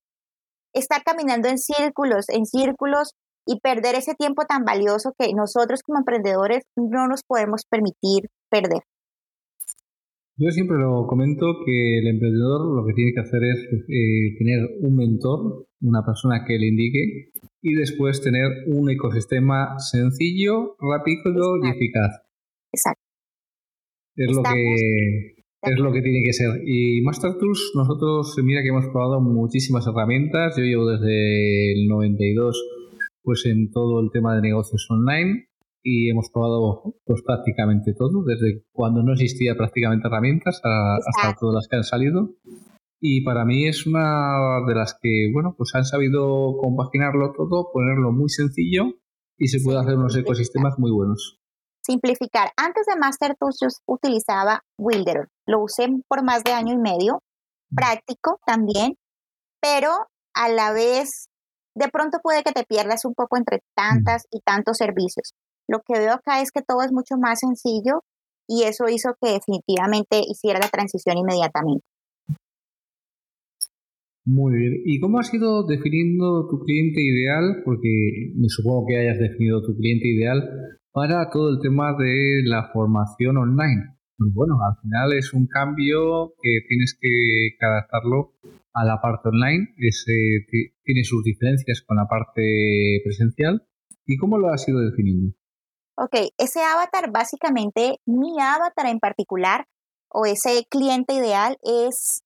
[0.72, 3.12] estar caminando en círculos, en círculos
[3.46, 8.82] y perder ese tiempo tan valioso que nosotros como emprendedores no nos podemos permitir perder.
[10.36, 14.68] Yo siempre lo comento que el emprendedor lo que tiene que hacer es eh, tener
[14.80, 17.30] un mentor, una persona que le indique
[17.62, 22.20] y después tener un ecosistema sencillo, rápido y eficaz.
[22.72, 23.00] Exacto.
[24.16, 25.33] Es lo que
[25.64, 26.62] es lo que tiene que ser.
[26.66, 30.56] Y Master Tools, nosotros, mira que hemos probado muchísimas herramientas.
[30.56, 32.62] Yo llevo desde el 92
[33.22, 35.48] pues en todo el tema de negocios online
[35.82, 41.68] y hemos probado pues prácticamente todo, desde cuando no existía prácticamente herramientas hasta todas las
[41.68, 42.30] que han salido.
[43.00, 48.12] Y para mí es una de las que, bueno, pues han sabido compaginarlo todo, ponerlo
[48.12, 48.94] muy sencillo
[49.36, 51.43] y se puede hacer unos ecosistemas muy buenos.
[51.84, 52.48] Simplificar.
[52.56, 55.28] Antes de Master Tools yo utilizaba Wilder.
[55.46, 57.20] Lo usé por más de año y medio.
[57.74, 58.94] Práctico también,
[59.60, 59.90] pero
[60.34, 61.26] a la vez
[61.74, 65.34] de pronto puede que te pierdas un poco entre tantas y tantos servicios.
[65.68, 68.02] Lo que veo acá es que todo es mucho más sencillo
[68.48, 71.84] y eso hizo que definitivamente hiciera la transición inmediatamente.
[74.24, 74.72] Muy bien.
[74.86, 77.62] ¿Y cómo has ido definiendo tu cliente ideal?
[77.64, 82.70] Porque me supongo que hayas definido tu cliente ideal para todo el tema de la
[82.72, 83.98] formación online.
[84.16, 88.30] Pues bueno, al final es un cambio que tienes que adaptarlo
[88.72, 89.74] a la parte online.
[89.76, 93.66] tiene sus diferencias con la parte presencial.
[94.06, 95.34] ¿Y cómo lo has ido definiendo?
[95.98, 99.66] Ok, ese avatar, básicamente, mi avatar en particular,
[100.08, 102.22] o ese cliente ideal, es,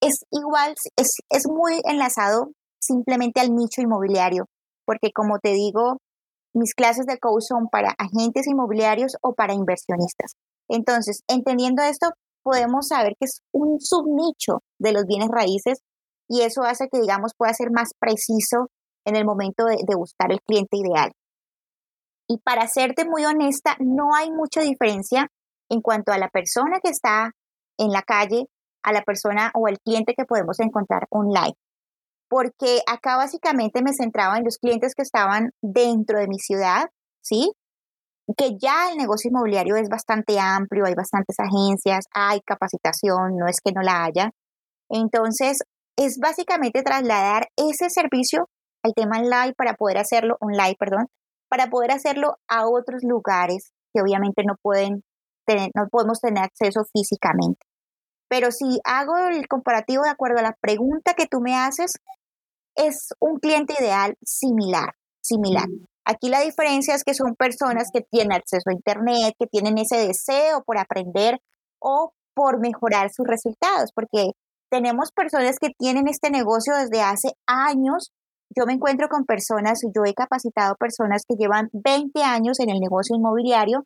[0.00, 4.46] es igual, es, es muy enlazado simplemente al nicho inmobiliario,
[4.86, 5.98] porque como te digo,
[6.54, 10.34] mis clases de coach son para agentes inmobiliarios o para inversionistas.
[10.68, 12.10] Entonces, entendiendo esto,
[12.42, 15.80] podemos saber que es un subnicho de los bienes raíces
[16.28, 18.68] y eso hace que, digamos, pueda ser más preciso
[19.04, 21.12] en el momento de, buscar el cliente ideal.
[22.28, 25.28] Y para serte muy honesta, no hay mucha diferencia
[25.68, 27.32] en cuanto a la persona que está
[27.78, 28.46] en la calle,
[28.82, 31.54] a la persona o el cliente que podemos encontrar online
[32.32, 36.86] porque acá básicamente me centraba en los clientes que estaban dentro de mi ciudad,
[37.22, 37.52] ¿sí?
[38.38, 43.58] Que ya el negocio inmobiliario es bastante amplio, hay bastantes agencias, hay capacitación, no es
[43.62, 44.30] que no la haya.
[44.88, 45.58] Entonces,
[45.98, 48.48] es básicamente trasladar ese servicio
[48.82, 51.08] al tema online para poder hacerlo, online, perdón,
[51.50, 55.02] para poder hacerlo a otros lugares que obviamente no pueden
[55.46, 57.60] tener, no podemos tener acceso físicamente.
[58.30, 61.92] Pero si hago el comparativo de acuerdo a la pregunta que tú me haces,
[62.76, 65.66] es un cliente ideal similar, similar.
[66.04, 69.96] Aquí la diferencia es que son personas que tienen acceso a Internet, que tienen ese
[69.96, 71.40] deseo por aprender
[71.80, 74.32] o por mejorar sus resultados, porque
[74.70, 78.10] tenemos personas que tienen este negocio desde hace años.
[78.56, 82.80] Yo me encuentro con personas, yo he capacitado personas que llevan 20 años en el
[82.80, 83.84] negocio inmobiliario,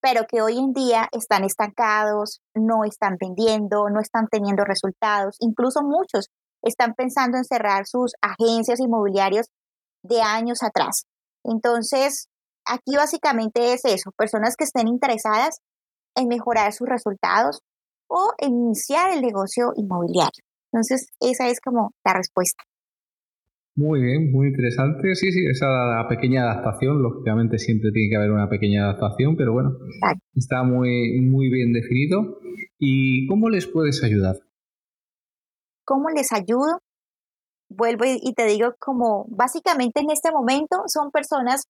[0.00, 5.82] pero que hoy en día están estancados, no están vendiendo, no están teniendo resultados, incluso
[5.82, 6.30] muchos
[6.62, 9.48] están pensando en cerrar sus agencias inmobiliarias
[10.02, 11.04] de años atrás.
[11.44, 12.28] Entonces,
[12.66, 15.60] aquí básicamente es eso, personas que estén interesadas
[16.14, 17.60] en mejorar sus resultados
[18.08, 20.42] o en iniciar el negocio inmobiliario.
[20.72, 22.64] Entonces, esa es como la respuesta.
[23.74, 25.14] Muy bien, muy interesante.
[25.14, 29.76] Sí, sí, esa pequeña adaptación, lógicamente siempre tiene que haber una pequeña adaptación, pero bueno,
[30.34, 32.40] está muy, muy bien definido.
[32.78, 34.36] ¿Y cómo les puedes ayudar?
[35.88, 36.82] ¿Cómo les ayudo?
[37.70, 41.62] Vuelvo y, te digo como básicamente en este momento son personas,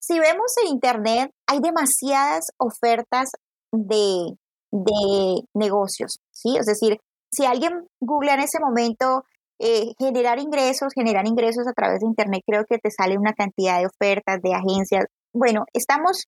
[0.00, 3.32] si vemos en Internet, hay demasiadas ofertas
[3.72, 4.36] de,
[4.70, 6.56] de negocios, ¿sí?
[6.56, 7.00] Es decir,
[7.32, 9.24] si alguien googlea en ese momento
[9.58, 13.80] eh, generar ingresos, generar ingresos a través de Internet, creo que te sale una cantidad
[13.80, 15.06] de ofertas, de agencias.
[15.34, 16.26] Bueno, estamos,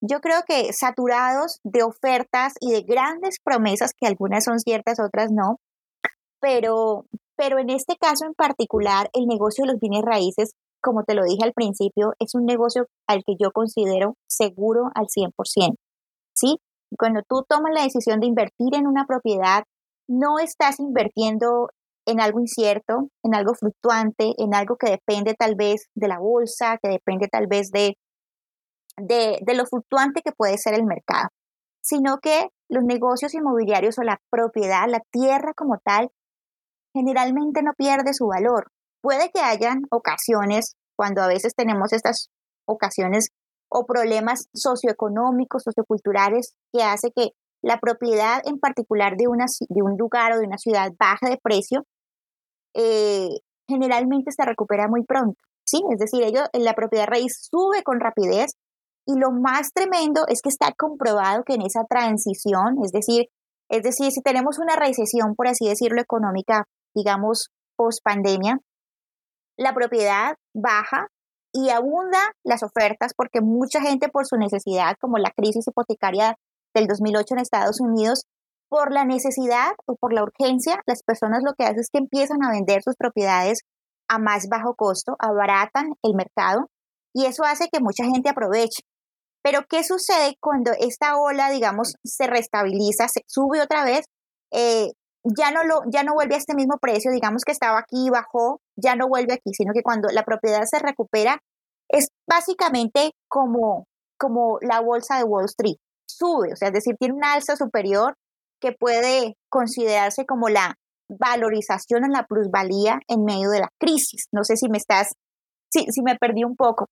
[0.00, 5.32] yo creo que saturados de ofertas y de grandes promesas, que algunas son ciertas, otras
[5.32, 5.58] no,
[6.42, 10.52] pero, pero en este caso en particular, el negocio de los bienes raíces,
[10.82, 15.06] como te lo dije al principio, es un negocio al que yo considero seguro al
[15.06, 15.76] 100%.
[16.34, 16.58] ¿Sí?
[16.98, 19.62] Cuando tú tomas la decisión de invertir en una propiedad,
[20.08, 21.68] no estás invirtiendo
[22.06, 26.78] en algo incierto, en algo fluctuante, en algo que depende tal vez de la bolsa,
[26.82, 27.94] que depende tal vez de,
[28.96, 31.28] de, de lo fluctuante que puede ser el mercado,
[31.80, 36.10] sino que los negocios inmobiliarios o la propiedad, la tierra como tal,
[36.94, 38.68] generalmente no pierde su valor.
[39.02, 42.28] Puede que hayan ocasiones, cuando a veces tenemos estas
[42.66, 43.28] ocasiones
[43.68, 47.30] o problemas socioeconómicos, socioculturales, que hace que
[47.62, 51.38] la propiedad en particular de, una, de un lugar o de una ciudad baje de
[51.42, 51.84] precio,
[52.74, 53.28] eh,
[53.68, 55.80] generalmente se recupera muy pronto, ¿sí?
[55.90, 58.52] Es decir, ellos, la propiedad raíz sube con rapidez
[59.06, 63.26] y lo más tremendo es que está comprobado que en esa transición, es decir,
[63.68, 68.58] es decir, si tenemos una recesión, por así decirlo, económica, digamos, post pandemia,
[69.56, 71.08] la propiedad baja
[71.52, 76.36] y abunda las ofertas porque mucha gente por su necesidad, como la crisis hipotecaria
[76.74, 78.24] del 2008 en Estados Unidos,
[78.68, 82.42] por la necesidad o por la urgencia, las personas lo que hacen es que empiezan
[82.42, 83.60] a vender sus propiedades
[84.08, 86.70] a más bajo costo, abaratan el mercado
[87.14, 88.82] y eso hace que mucha gente aproveche.
[89.42, 94.06] Pero ¿qué sucede cuando esta ola, digamos, se restabiliza, se sube otra vez?
[94.52, 94.92] Eh,
[95.24, 98.10] ya no, lo, ya no vuelve a este mismo precio, digamos que estaba aquí y
[98.10, 101.38] bajó, ya no vuelve aquí, sino que cuando la propiedad se recupera,
[101.88, 103.86] es básicamente como,
[104.18, 105.76] como la bolsa de Wall Street,
[106.08, 108.14] sube, o sea, es decir, tiene una alza superior
[108.60, 110.74] que puede considerarse como la
[111.08, 114.26] valorización en la plusvalía en medio de la crisis.
[114.32, 115.08] No sé si me estás,
[115.70, 116.86] si, si me perdí un poco.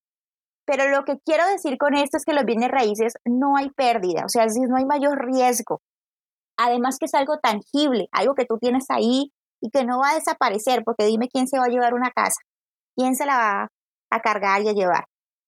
[0.66, 4.25] Pero lo que quiero decir con esto es que los bienes raíces no hay pérdida,
[4.25, 5.81] o sea, es decir, no hay mayor riesgo.
[6.62, 10.14] Además que es algo tangible, algo que tú tienes ahí y que no va a
[10.14, 12.40] desaparecer, porque dime quién se va a llevar una casa,
[12.94, 13.68] quién se la va
[14.11, 15.05] a cargar y a llevar.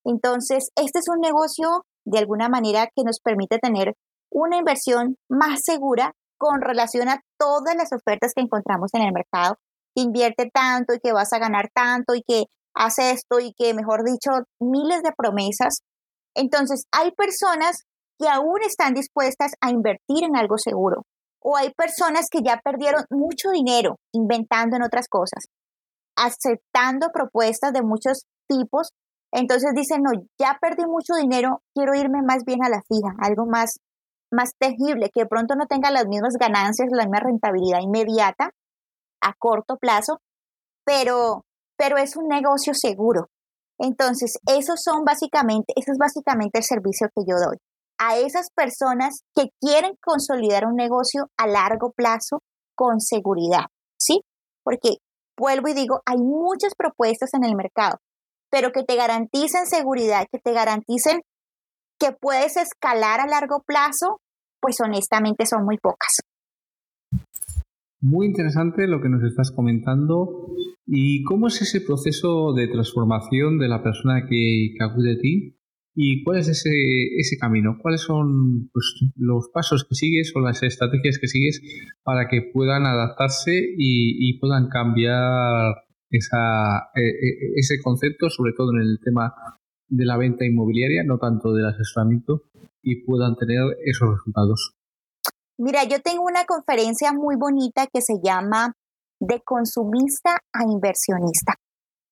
[0.07, 3.93] Entonces, este es un negocio de alguna manera que nos permite tener
[4.31, 9.57] una inversión más segura con relación a todas las ofertas que encontramos en el mercado,
[9.95, 12.45] que invierte tanto y que vas a ganar tanto y que
[12.75, 15.83] hace esto y que, mejor dicho, miles de promesas.
[16.35, 17.85] Entonces, hay personas
[18.23, 21.03] que aún están dispuestas a invertir en algo seguro.
[21.43, 25.47] O hay personas que ya perdieron mucho dinero inventando en otras cosas,
[26.17, 28.91] aceptando propuestas de muchos tipos.
[29.33, 33.45] Entonces dicen, no, ya perdí mucho dinero, quiero irme más bien a la fija, algo
[33.47, 33.79] más,
[34.31, 38.51] más tangible, que de pronto no tenga las mismas ganancias, la misma rentabilidad inmediata
[39.21, 40.19] a corto plazo,
[40.85, 41.45] pero,
[41.77, 43.31] pero es un negocio seguro.
[43.79, 47.59] Entonces, esos son básicamente, eso es básicamente el servicio que yo doy
[47.99, 52.41] a esas personas que quieren consolidar un negocio a largo plazo
[52.75, 53.67] con seguridad,
[53.99, 54.21] ¿sí?
[54.65, 54.97] Porque
[55.39, 57.99] vuelvo y digo, hay muchas propuestas en el mercado,
[58.51, 61.21] pero que te garanticen seguridad, que te garanticen
[61.99, 64.21] que puedes escalar a largo plazo,
[64.61, 66.21] pues honestamente son muy pocas.
[68.01, 70.49] Muy interesante lo que nos estás comentando.
[70.87, 75.57] ¿Y cómo es ese proceso de transformación de la persona que, acude a ti?
[75.95, 76.71] ¿Y cuál es ese,
[77.19, 77.77] ese camino?
[77.81, 81.61] ¿Cuáles son pues, los pasos que sigues o las estrategias que sigues
[82.03, 85.75] para que puedan adaptarse y, puedan cambiar
[86.11, 89.35] esa, e, e, ese concepto, sobre todo en el tema
[89.89, 92.45] de la venta inmobiliaria, no tanto del asesoramiento,
[92.83, 94.75] y puedan tener esos resultados?
[95.59, 98.75] Mira, yo tengo una conferencia muy bonita que se llama
[99.21, 101.55] De consumista a inversionista.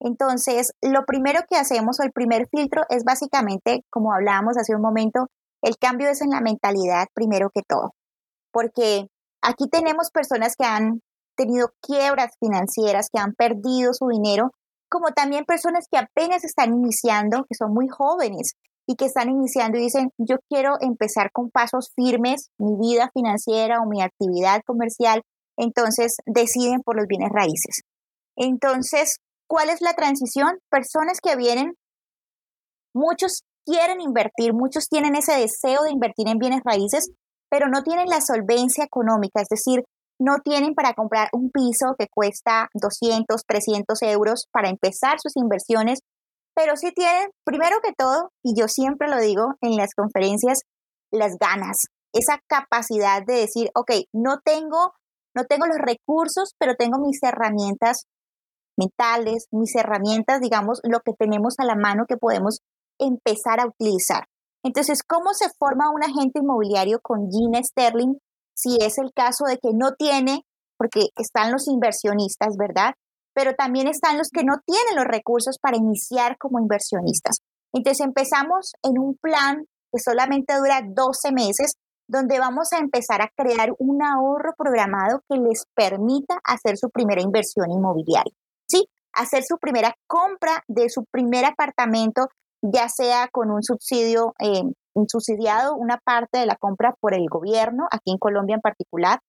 [0.00, 4.80] Entonces, lo primero que hacemos o el primer filtro es básicamente, como hablábamos hace un
[4.80, 5.26] momento,
[5.62, 7.92] el cambio es en la mentalidad primero que todo,
[8.50, 9.08] porque
[9.42, 11.02] aquí tenemos personas que han
[11.36, 14.52] tenido quiebras financieras, que han perdido su dinero,
[14.90, 18.54] como también personas que apenas están iniciando, que son muy jóvenes
[18.86, 23.80] y que están iniciando y dicen, yo quiero empezar con pasos firmes mi vida financiera
[23.80, 25.22] o mi actividad comercial,
[25.56, 27.82] entonces deciden por los bienes raíces.
[28.36, 29.18] Entonces,
[29.50, 30.60] ¿Cuál es la transición?
[30.70, 31.74] Personas que vienen,
[32.94, 37.10] muchos quieren invertir, muchos tienen ese deseo de invertir en bienes raíces,
[37.50, 39.82] pero no tienen la solvencia económica, es decir,
[40.20, 45.98] no tienen para comprar un piso que cuesta 200, 300 euros para empezar sus inversiones,
[46.54, 50.60] pero sí tienen, primero que todo, y yo siempre lo digo en las conferencias,
[51.10, 51.76] las ganas,
[52.14, 54.92] esa capacidad de decir, ok, no tengo,
[55.34, 58.06] no tengo los recursos, pero tengo mis herramientas
[58.76, 62.60] mentales, mis herramientas, digamos, lo que tenemos a la mano que podemos
[62.98, 64.24] empezar a utilizar.
[64.62, 68.16] Entonces, ¿cómo se forma un agente inmobiliario con Gina Sterling
[68.54, 70.42] si es el caso de que no tiene,
[70.76, 72.92] porque están los inversionistas, ¿verdad?
[73.34, 77.38] Pero también están los que no tienen los recursos para iniciar como inversionistas.
[77.72, 81.74] Entonces empezamos en un plan que solamente dura 12 meses,
[82.08, 87.22] donde vamos a empezar a crear un ahorro programado que les permita hacer su primera
[87.22, 88.34] inversión inmobiliaria
[89.12, 92.28] hacer su primera compra de su primer apartamento,
[92.62, 94.62] ya sea con un subsidio, eh,
[94.94, 99.20] una parte de la compra por el gobierno, aquí en Colombia en particular,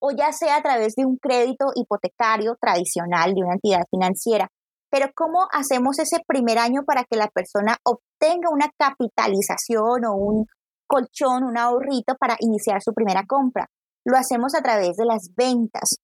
[0.00, 4.48] o ya sea a través de un crédito hipotecario tradicional de una entidad financiera.
[4.90, 10.46] Pero ¿cómo hacemos ese primer año para que la persona obtenga una capitalización o un
[10.86, 13.66] colchón, un ahorrito para iniciar su primera compra?
[14.04, 15.98] Lo hacemos a través de las ventas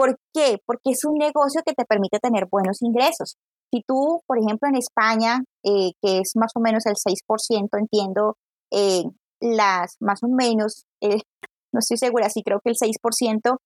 [0.00, 0.56] ¿Por qué?
[0.64, 3.36] Porque es un negocio que te permite tener buenos ingresos.
[3.70, 8.38] Si tú, por ejemplo, en España, eh, que es más o menos el 6%, entiendo,
[8.72, 9.02] eh,
[9.42, 11.18] las más o menos, eh,
[11.74, 13.58] no estoy segura, sí creo que el 6%,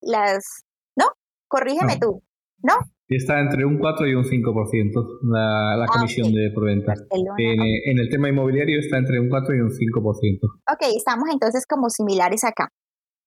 [0.00, 0.44] las,
[0.96, 1.06] ¿no?
[1.48, 2.22] Corrígeme tú,
[2.62, 2.74] ¿no?
[3.08, 7.98] Está entre un 4 y un 5% la, la ah, comisión de por En, en,
[7.98, 10.38] el tema inmobiliario está entre un 4 y un 5%.
[10.72, 12.68] Ok, estamos entonces como similares acá.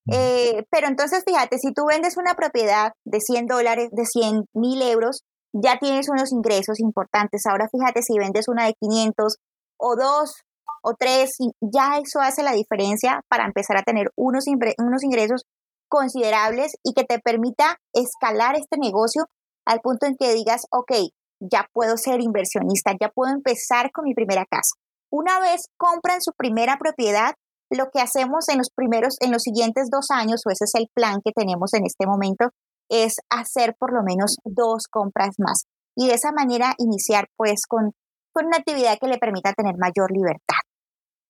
[0.10, 4.82] Eh, pero entonces fíjate, si tú vendes una propiedad de 100 dólares, de 100 mil
[4.82, 5.22] euros,
[5.54, 7.44] ya tienes unos ingresos importantes.
[7.50, 9.36] Ahora fíjate si vendes una de 500
[9.78, 10.42] o dos
[10.84, 11.32] o tres,
[11.62, 15.44] ya eso hace la diferencia para empezar a tener unos, unos ingresos
[15.90, 19.26] considerables y que te permita escalar este negocio
[19.66, 20.92] al punto en que digas, ok,
[21.40, 24.76] ya puedo ser inversionista, ya puedo empezar con mi primera casa.
[25.12, 27.34] Una vez compran su primera propiedad,
[27.72, 30.88] lo que hacemos en los primeros, en los siguientes dos años, o ese es el
[30.94, 32.50] plan que tenemos en este momento,
[32.90, 35.64] es hacer por lo menos dos compras más.
[35.96, 37.92] Y de esa manera iniciar pues con,
[38.34, 40.62] con una actividad que le permita tener mayor libertad.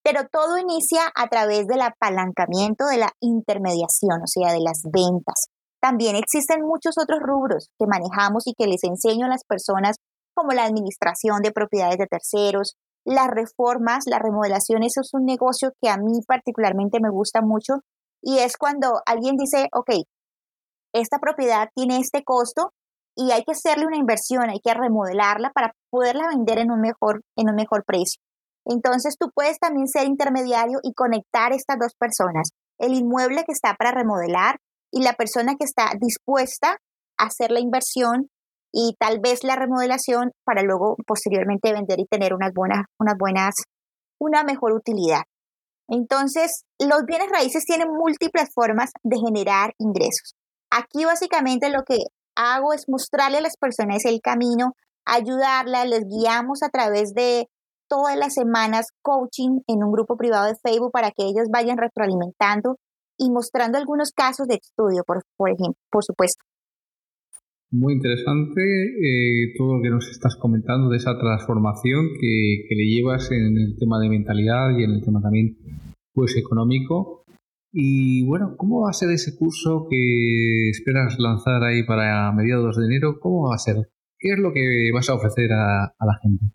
[0.04, 5.50] Pero todo inicia a través del apalancamiento de la intermediación, o sea, de las ventas.
[5.80, 9.98] También existen muchos otros rubros que manejamos y que les enseño a las personas,
[10.34, 12.76] como la administración de propiedades de terceros,
[13.06, 17.82] las reformas, la remodelación, eso es un negocio que a mí particularmente me gusta mucho
[18.22, 19.89] y es cuando alguien dice, ok,
[20.93, 22.74] esta propiedad tiene este costo
[23.16, 27.22] y hay que hacerle una inversión, hay que remodelarla para poderla vender en un mejor,
[27.36, 28.22] en un mejor precio.
[28.66, 33.74] Entonces tú puedes también ser intermediario y conectar estas dos personas, el inmueble que está
[33.76, 34.58] para remodelar
[34.91, 36.78] y la persona que está dispuesta
[37.18, 38.30] a hacer la inversión
[38.72, 43.55] y tal vez la remodelación para luego posteriormente vender y tener unas buenas, unas buenas,
[44.19, 45.24] una mejor utilidad.
[45.88, 50.36] Entonces, los bienes raíces tienen múltiples formas de generar ingresos.
[50.69, 51.97] Aquí básicamente lo que
[52.36, 54.74] hago es mostrarle a las personas el camino,
[55.05, 57.47] ayudarlas, les guiamos a través de
[57.89, 62.78] todas las semanas coaching en un grupo privado de Facebook para que ellos vayan retroalimentando
[63.17, 66.41] y mostrando algunos casos de estudio, por, por ejemplo, por supuesto.
[67.74, 73.32] Muy interesante eh, todo lo que nos estás comentando de esa transformación que, le llevas
[73.32, 75.57] en el tema de mentalidad y en el tema también
[76.13, 77.24] pues económico.
[77.72, 82.86] Y bueno, ¿cómo va a ser ese curso que esperas lanzar ahí para mediados de
[82.88, 83.22] enero?
[83.22, 83.89] ¿Cómo va a ser?
[84.19, 86.45] ¿Qué es lo que vas a ofrecer a, la gente?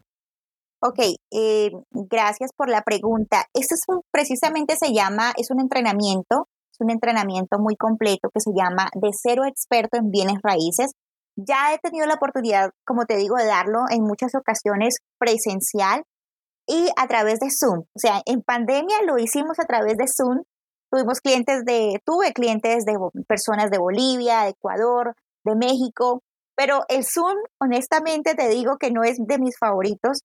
[0.82, 0.98] Ok,
[1.32, 1.70] eh,
[2.10, 3.46] gracias por la pregunta.
[3.54, 8.40] Este es un, precisamente se llama, es un entrenamiento, es un entrenamiento muy completo que
[8.40, 10.92] se llama De cero experto en bienes raíces.
[11.36, 16.04] Ya he tenido la oportunidad, como te digo, de darlo en muchas ocasiones presencial
[16.66, 17.80] y a través de Zoom.
[17.80, 20.42] O sea, en pandemia lo hicimos a través de Zoom.
[20.90, 22.94] Tuvimos clientes de, tuve clientes de
[23.28, 25.14] personas de Bolivia, de Ecuador,
[25.44, 26.22] de México,
[26.56, 30.20] pero el Zoom, honestamente, te digo que no es de mis favoritos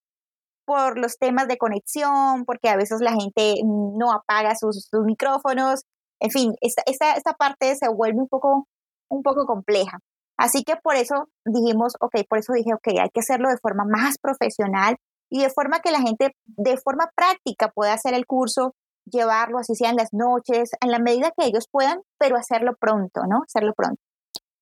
[0.66, 5.82] por los temas de conexión, porque a veces la gente no apaga sus, micrófonos.
[6.22, 8.68] En fin, esta, esta, esta parte se vuelve un poco,
[9.10, 10.00] un poco compleja.
[10.42, 13.84] Así que por eso dijimos, ok, por eso dije, ok, hay que hacerlo de forma
[13.86, 14.96] más profesional
[15.30, 18.74] y de forma que la gente de forma práctica pueda hacer el curso,
[19.06, 23.22] llevarlo así sea en las noches, en la medida que ellos puedan, pero hacerlo pronto,
[23.30, 23.42] ¿no?
[23.46, 24.02] Hacerlo pronto.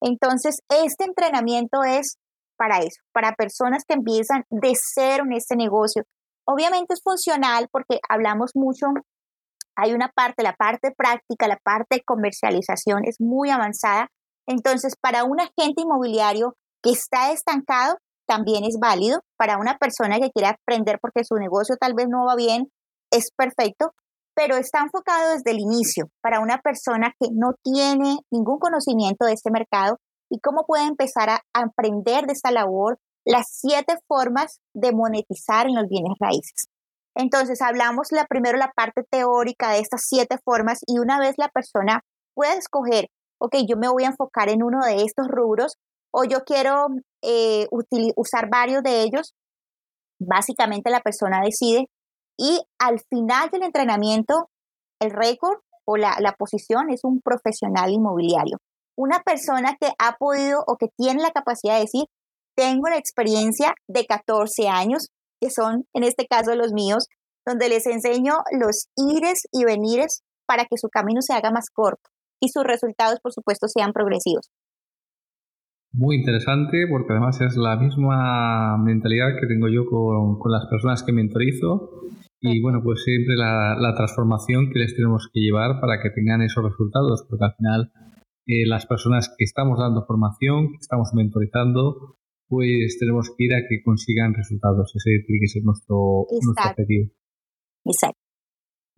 [0.02, 2.18] Entonces, este entrenamiento es
[2.58, 6.04] para eso, para personas que empiezan de cero en este negocio.
[6.46, 8.88] Obviamente es funcional porque hablamos mucho,
[9.78, 14.10] hay una parte, la parte práctica, la parte de comercialización es muy avanzada,
[14.50, 17.98] entonces, para un agente inmobiliario que está estancado,
[18.28, 19.22] también es válido.
[19.38, 22.72] Para una persona que quiere aprender porque su negocio tal vez no va bien,
[23.12, 23.92] es perfecto,
[24.36, 29.34] pero está enfocado desde el inicio para una persona que no tiene ningún conocimiento de
[29.34, 29.98] este mercado
[30.32, 35.76] y cómo puede empezar a aprender de esta labor las siete formas de monetizar en
[35.76, 36.66] los bienes raíces.
[37.16, 41.50] Entonces, hablamos la, primero la parte teórica de estas siete formas y una vez la
[41.50, 42.02] persona
[42.34, 45.78] puede escoger ok, yo me voy a enfocar en uno de estos rubros
[46.12, 46.88] o yo quiero
[47.24, 47.68] eh,
[48.16, 49.34] usar varios de ellos,
[50.20, 51.86] básicamente la persona decide
[52.38, 54.50] y al final del entrenamiento,
[55.02, 58.58] el récord o la, la posición es un profesional inmobiliario.
[58.98, 62.06] Una persona que ha podido o que tiene la capacidad de decir,
[62.56, 65.08] tengo la experiencia de 14 años,
[65.42, 67.08] que son en este caso los míos,
[67.46, 72.10] donde les enseño los ires y venires para que su camino se haga más corto
[72.40, 74.50] y sus resultados, por supuesto, sean progresivos.
[75.92, 81.12] Muy interesante porque además es la misma mentalidad que tengo yo con, las personas que
[81.12, 82.04] mentorizo
[82.42, 86.64] y bueno, pues siempre la, transformación que les tenemos que llevar para que tengan esos
[86.64, 87.92] resultados, porque al final
[88.46, 92.18] eh, las personas que estamos dando formación, que estamos mentorizando,
[92.48, 94.94] pues tenemos que ir a que consigan resultados.
[94.96, 97.10] Ese tiene que ser nuestro, nuestro objetivo.
[97.86, 98.29] Exacto.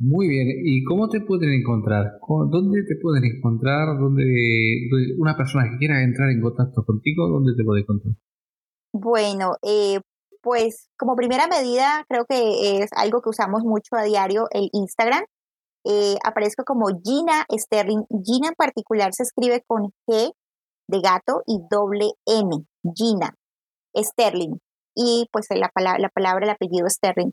[0.04, 0.48] Muy bien.
[0.66, 2.18] ¿Y cómo te pueden encontrar?
[2.50, 4.00] ¿Dónde te pueden encontrar?
[4.00, 4.24] ¿Dónde,
[5.20, 8.16] una persona que quiera entrar en contacto contigo, dónde te puede encontrar?
[8.92, 10.00] Bueno, eh,
[10.42, 15.24] pues como primera medida creo que es algo que usamos mucho a diario, el Instagram.
[15.86, 18.04] Eh, aparezco como Gina Sterling.
[18.26, 20.32] Gina en particular se escribe con G
[20.88, 22.66] de gato y doble N.
[22.96, 23.36] Gina
[23.96, 24.58] Sterling.
[24.96, 27.32] Y pues la palabra, la palabra, el apellido Sterling.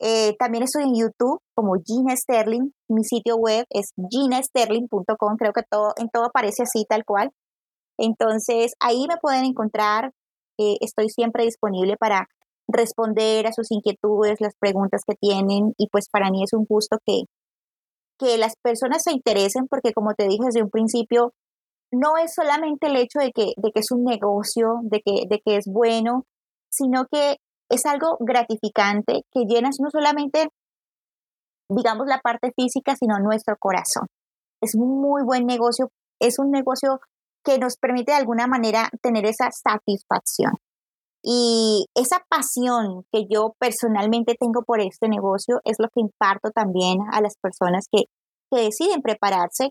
[0.00, 2.72] Eh, también estoy en YouTube como Gina Sterling.
[2.88, 5.36] Mi sitio web es ginasterling.com.
[5.38, 7.30] Creo que todo, en todo aparece así, tal cual.
[7.98, 10.12] Entonces, ahí me pueden encontrar.
[10.58, 12.28] Eh, estoy siempre disponible para
[12.68, 15.74] responder a sus inquietudes, las preguntas que tienen.
[15.78, 17.22] Y pues para mí es un gusto que,
[18.18, 21.32] que las personas se interesen porque como te dije desde un principio,
[21.92, 25.40] no es solamente el hecho de que, de que es un negocio, de que, de
[25.44, 26.24] que es bueno,
[26.70, 27.36] sino que
[27.74, 30.48] es algo gratificante que llenas no solamente,
[31.68, 34.06] digamos, la parte física, sino nuestro corazón.
[34.62, 37.00] Es un muy buen negocio, es un negocio
[37.44, 40.52] que nos permite de alguna manera tener esa satisfacción.
[41.22, 46.98] Y esa pasión que yo personalmente tengo por este negocio es lo que imparto también
[47.12, 48.04] a las personas que,
[48.50, 49.70] que deciden prepararse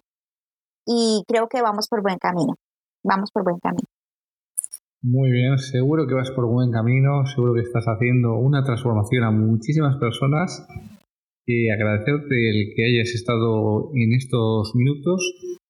[0.85, 2.55] y creo que vamos por buen camino.
[3.03, 3.87] Vamos por buen camino.
[5.05, 9.31] Muy bien, seguro que vas por buen camino, seguro que estás haciendo una transformación a
[9.31, 10.65] muchísimas personas
[11.45, 15.21] y agradecerte el que hayas estado en estos minutos.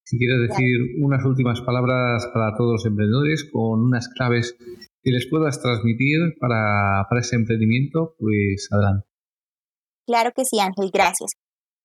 [0.05, 4.55] Si quieres decir unas últimas palabras para todos los emprendedores con unas claves
[5.01, 9.07] que les puedas transmitir para, para ese emprendimiento, pues adelante.
[10.05, 11.31] Claro que sí, Ángel, gracias.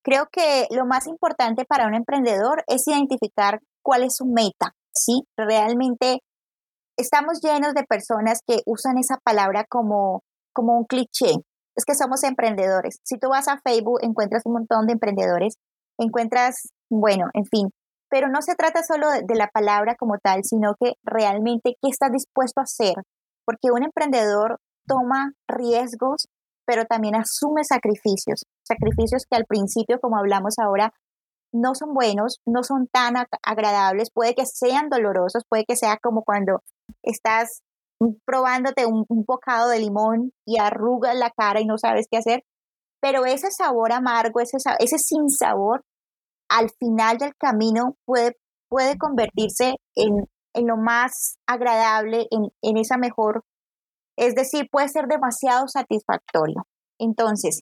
[0.05, 5.23] Creo que lo más importante para un emprendedor es identificar cuál es su meta, ¿sí?
[5.35, 6.21] Realmente
[6.99, 10.23] estamos llenos de personas que usan esa palabra como,
[10.53, 11.33] como un cliché.
[11.77, 12.99] Es que somos emprendedores.
[13.05, 15.55] Si tú vas a Facebook, encuentras un montón de emprendedores,
[15.97, 17.71] encuentras, bueno, en fin,
[18.11, 22.11] pero no se trata solo de, la palabra como tal, sino que realmente qué estás
[22.11, 22.95] dispuesto a hacer,
[23.45, 26.27] porque un emprendedor toma riesgos,
[26.67, 30.93] pero también asume sacrificios, sacrificios que al principio, como hablamos ahora,
[31.53, 36.23] no son buenos, no son tan agradables, puede que sean dolorosos, puede que sea como
[36.23, 36.61] cuando
[37.03, 37.63] estás
[38.25, 42.43] probándote un, bocado de limón y arrugas la cara y no sabes qué hacer,
[43.01, 45.83] pero ese sabor amargo, ese, ese sin sabor,
[46.49, 48.35] al final del camino puede,
[48.99, 53.43] convertirse en, lo más agradable, en esa mejor,
[54.17, 56.67] es decir, puede ser demasiado satisfactorio.
[56.99, 57.61] Entonces,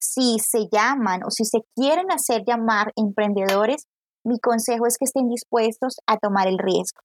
[0.00, 3.86] si se llaman o si se quieren hacer llamar emprendedores,
[4.24, 7.00] mi consejo es que estén dispuestos a tomar el riesgo.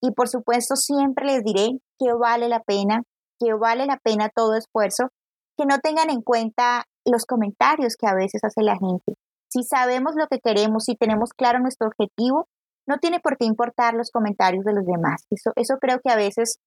[0.00, 1.68] Y por supuesto, siempre les diré
[1.98, 3.02] que vale la pena,
[3.40, 5.08] que vale la pena todo esfuerzo,
[5.56, 9.14] que no tengan en cuenta los comentarios que a veces hace la gente.
[9.50, 12.46] Si sabemos lo que queremos, si tenemos claro nuestro objetivo,
[12.86, 15.24] no tiene por qué importar los comentarios de los demás.
[15.30, 16.58] Eso, eso creo que a veces,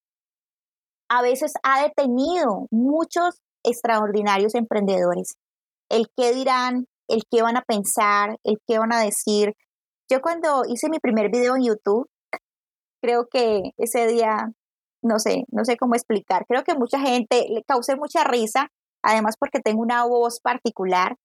[1.09, 5.36] a veces ha detenido muchos extraordinarios emprendedores.
[5.89, 9.53] El qué dirán, el qué van a pensar, el qué van a decir.
[10.09, 12.07] Yo cuando hice mi primer video en YouTube,
[13.02, 14.52] creo que ese día,
[15.04, 18.70] no sé, no sé cómo explicar, creo que mucha gente le causé mucha risa,
[19.04, 21.16] además porque tengo una voz particular.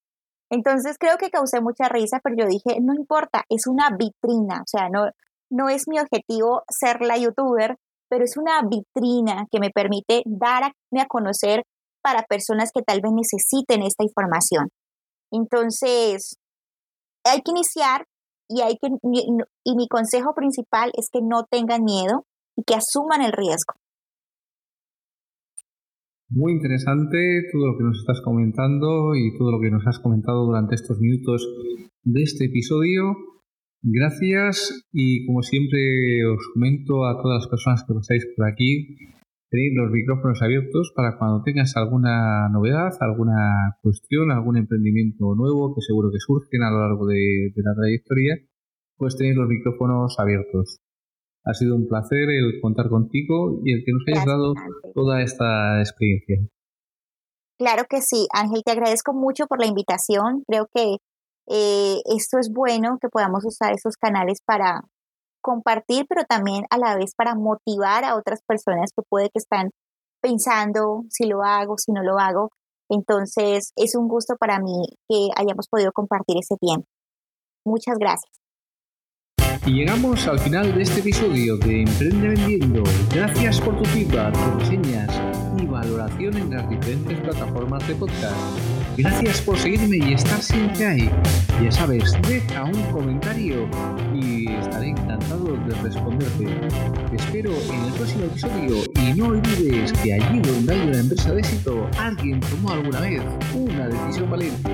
[0.51, 4.67] Entonces creo que causé mucha risa, pero yo dije, no importa, es una vitrina, o
[4.67, 5.11] sea, no,
[5.51, 7.77] no es mi objetivo ser la youtuber,
[8.09, 11.65] pero es una vitrina que me permite darme a conocer
[12.03, 14.69] para personas que tal vez necesiten esta información.
[15.33, 16.37] Entonces,
[17.25, 18.07] hay que iniciar
[18.49, 18.89] y, hay que,
[19.65, 22.25] y mi consejo principal es que no tengan miedo
[22.57, 23.75] y que asuman el riesgo.
[26.29, 30.45] Muy interesante todo lo que nos estás comentando y todo lo que nos has comentado
[30.45, 31.47] durante estos minutos
[32.03, 33.15] de este episodio.
[33.83, 35.79] Gracias y como siempre
[36.27, 38.97] os comento a todas las personas que pasáis por aquí,
[39.57, 45.81] tenéis los micrófonos abiertos para cuando tengas alguna novedad, alguna cuestión, algún emprendimiento nuevo que
[45.81, 48.37] seguro que surgen a lo largo de, la trayectoria,
[48.99, 50.81] pues tenéis los micrófonos abiertos.
[51.45, 54.53] Ha sido un placer el contar contigo y el que nos hayas dado
[54.95, 56.37] toda esta experiencia.
[57.59, 60.45] Claro que sí, Ángel, te agradezco mucho por la invitación.
[60.47, 60.97] Creo que
[61.49, 64.83] eh, esto es bueno que podamos usar esos canales para,
[65.47, 69.71] compartir, pero también a la vez para motivar a otras personas que puede que están
[70.21, 72.51] pensando si lo hago, si no lo hago.
[72.91, 76.89] Entonces, es un gusto para mí que hayamos podido compartir ese tiempo.
[77.65, 78.33] Muchas gracias.
[79.65, 82.83] Y llegamos al final de este episodio de Emprende Vendiendo.
[83.13, 85.11] Gracias por tu feedback, reseñas
[85.61, 88.76] y valoración en las diferentes plataformas de podcast.
[88.97, 91.11] Gracias por seguirme y estar siempre ahí.
[91.63, 93.69] Ya sabes, deja un comentario
[94.15, 96.47] y estaré encantado de responderte.
[97.11, 101.33] Te espero en el próximo episodio y no olvides que allí donde hay una empresa
[101.33, 103.23] de éxito, alguien tomó alguna vez
[103.55, 104.71] una decisión valiente.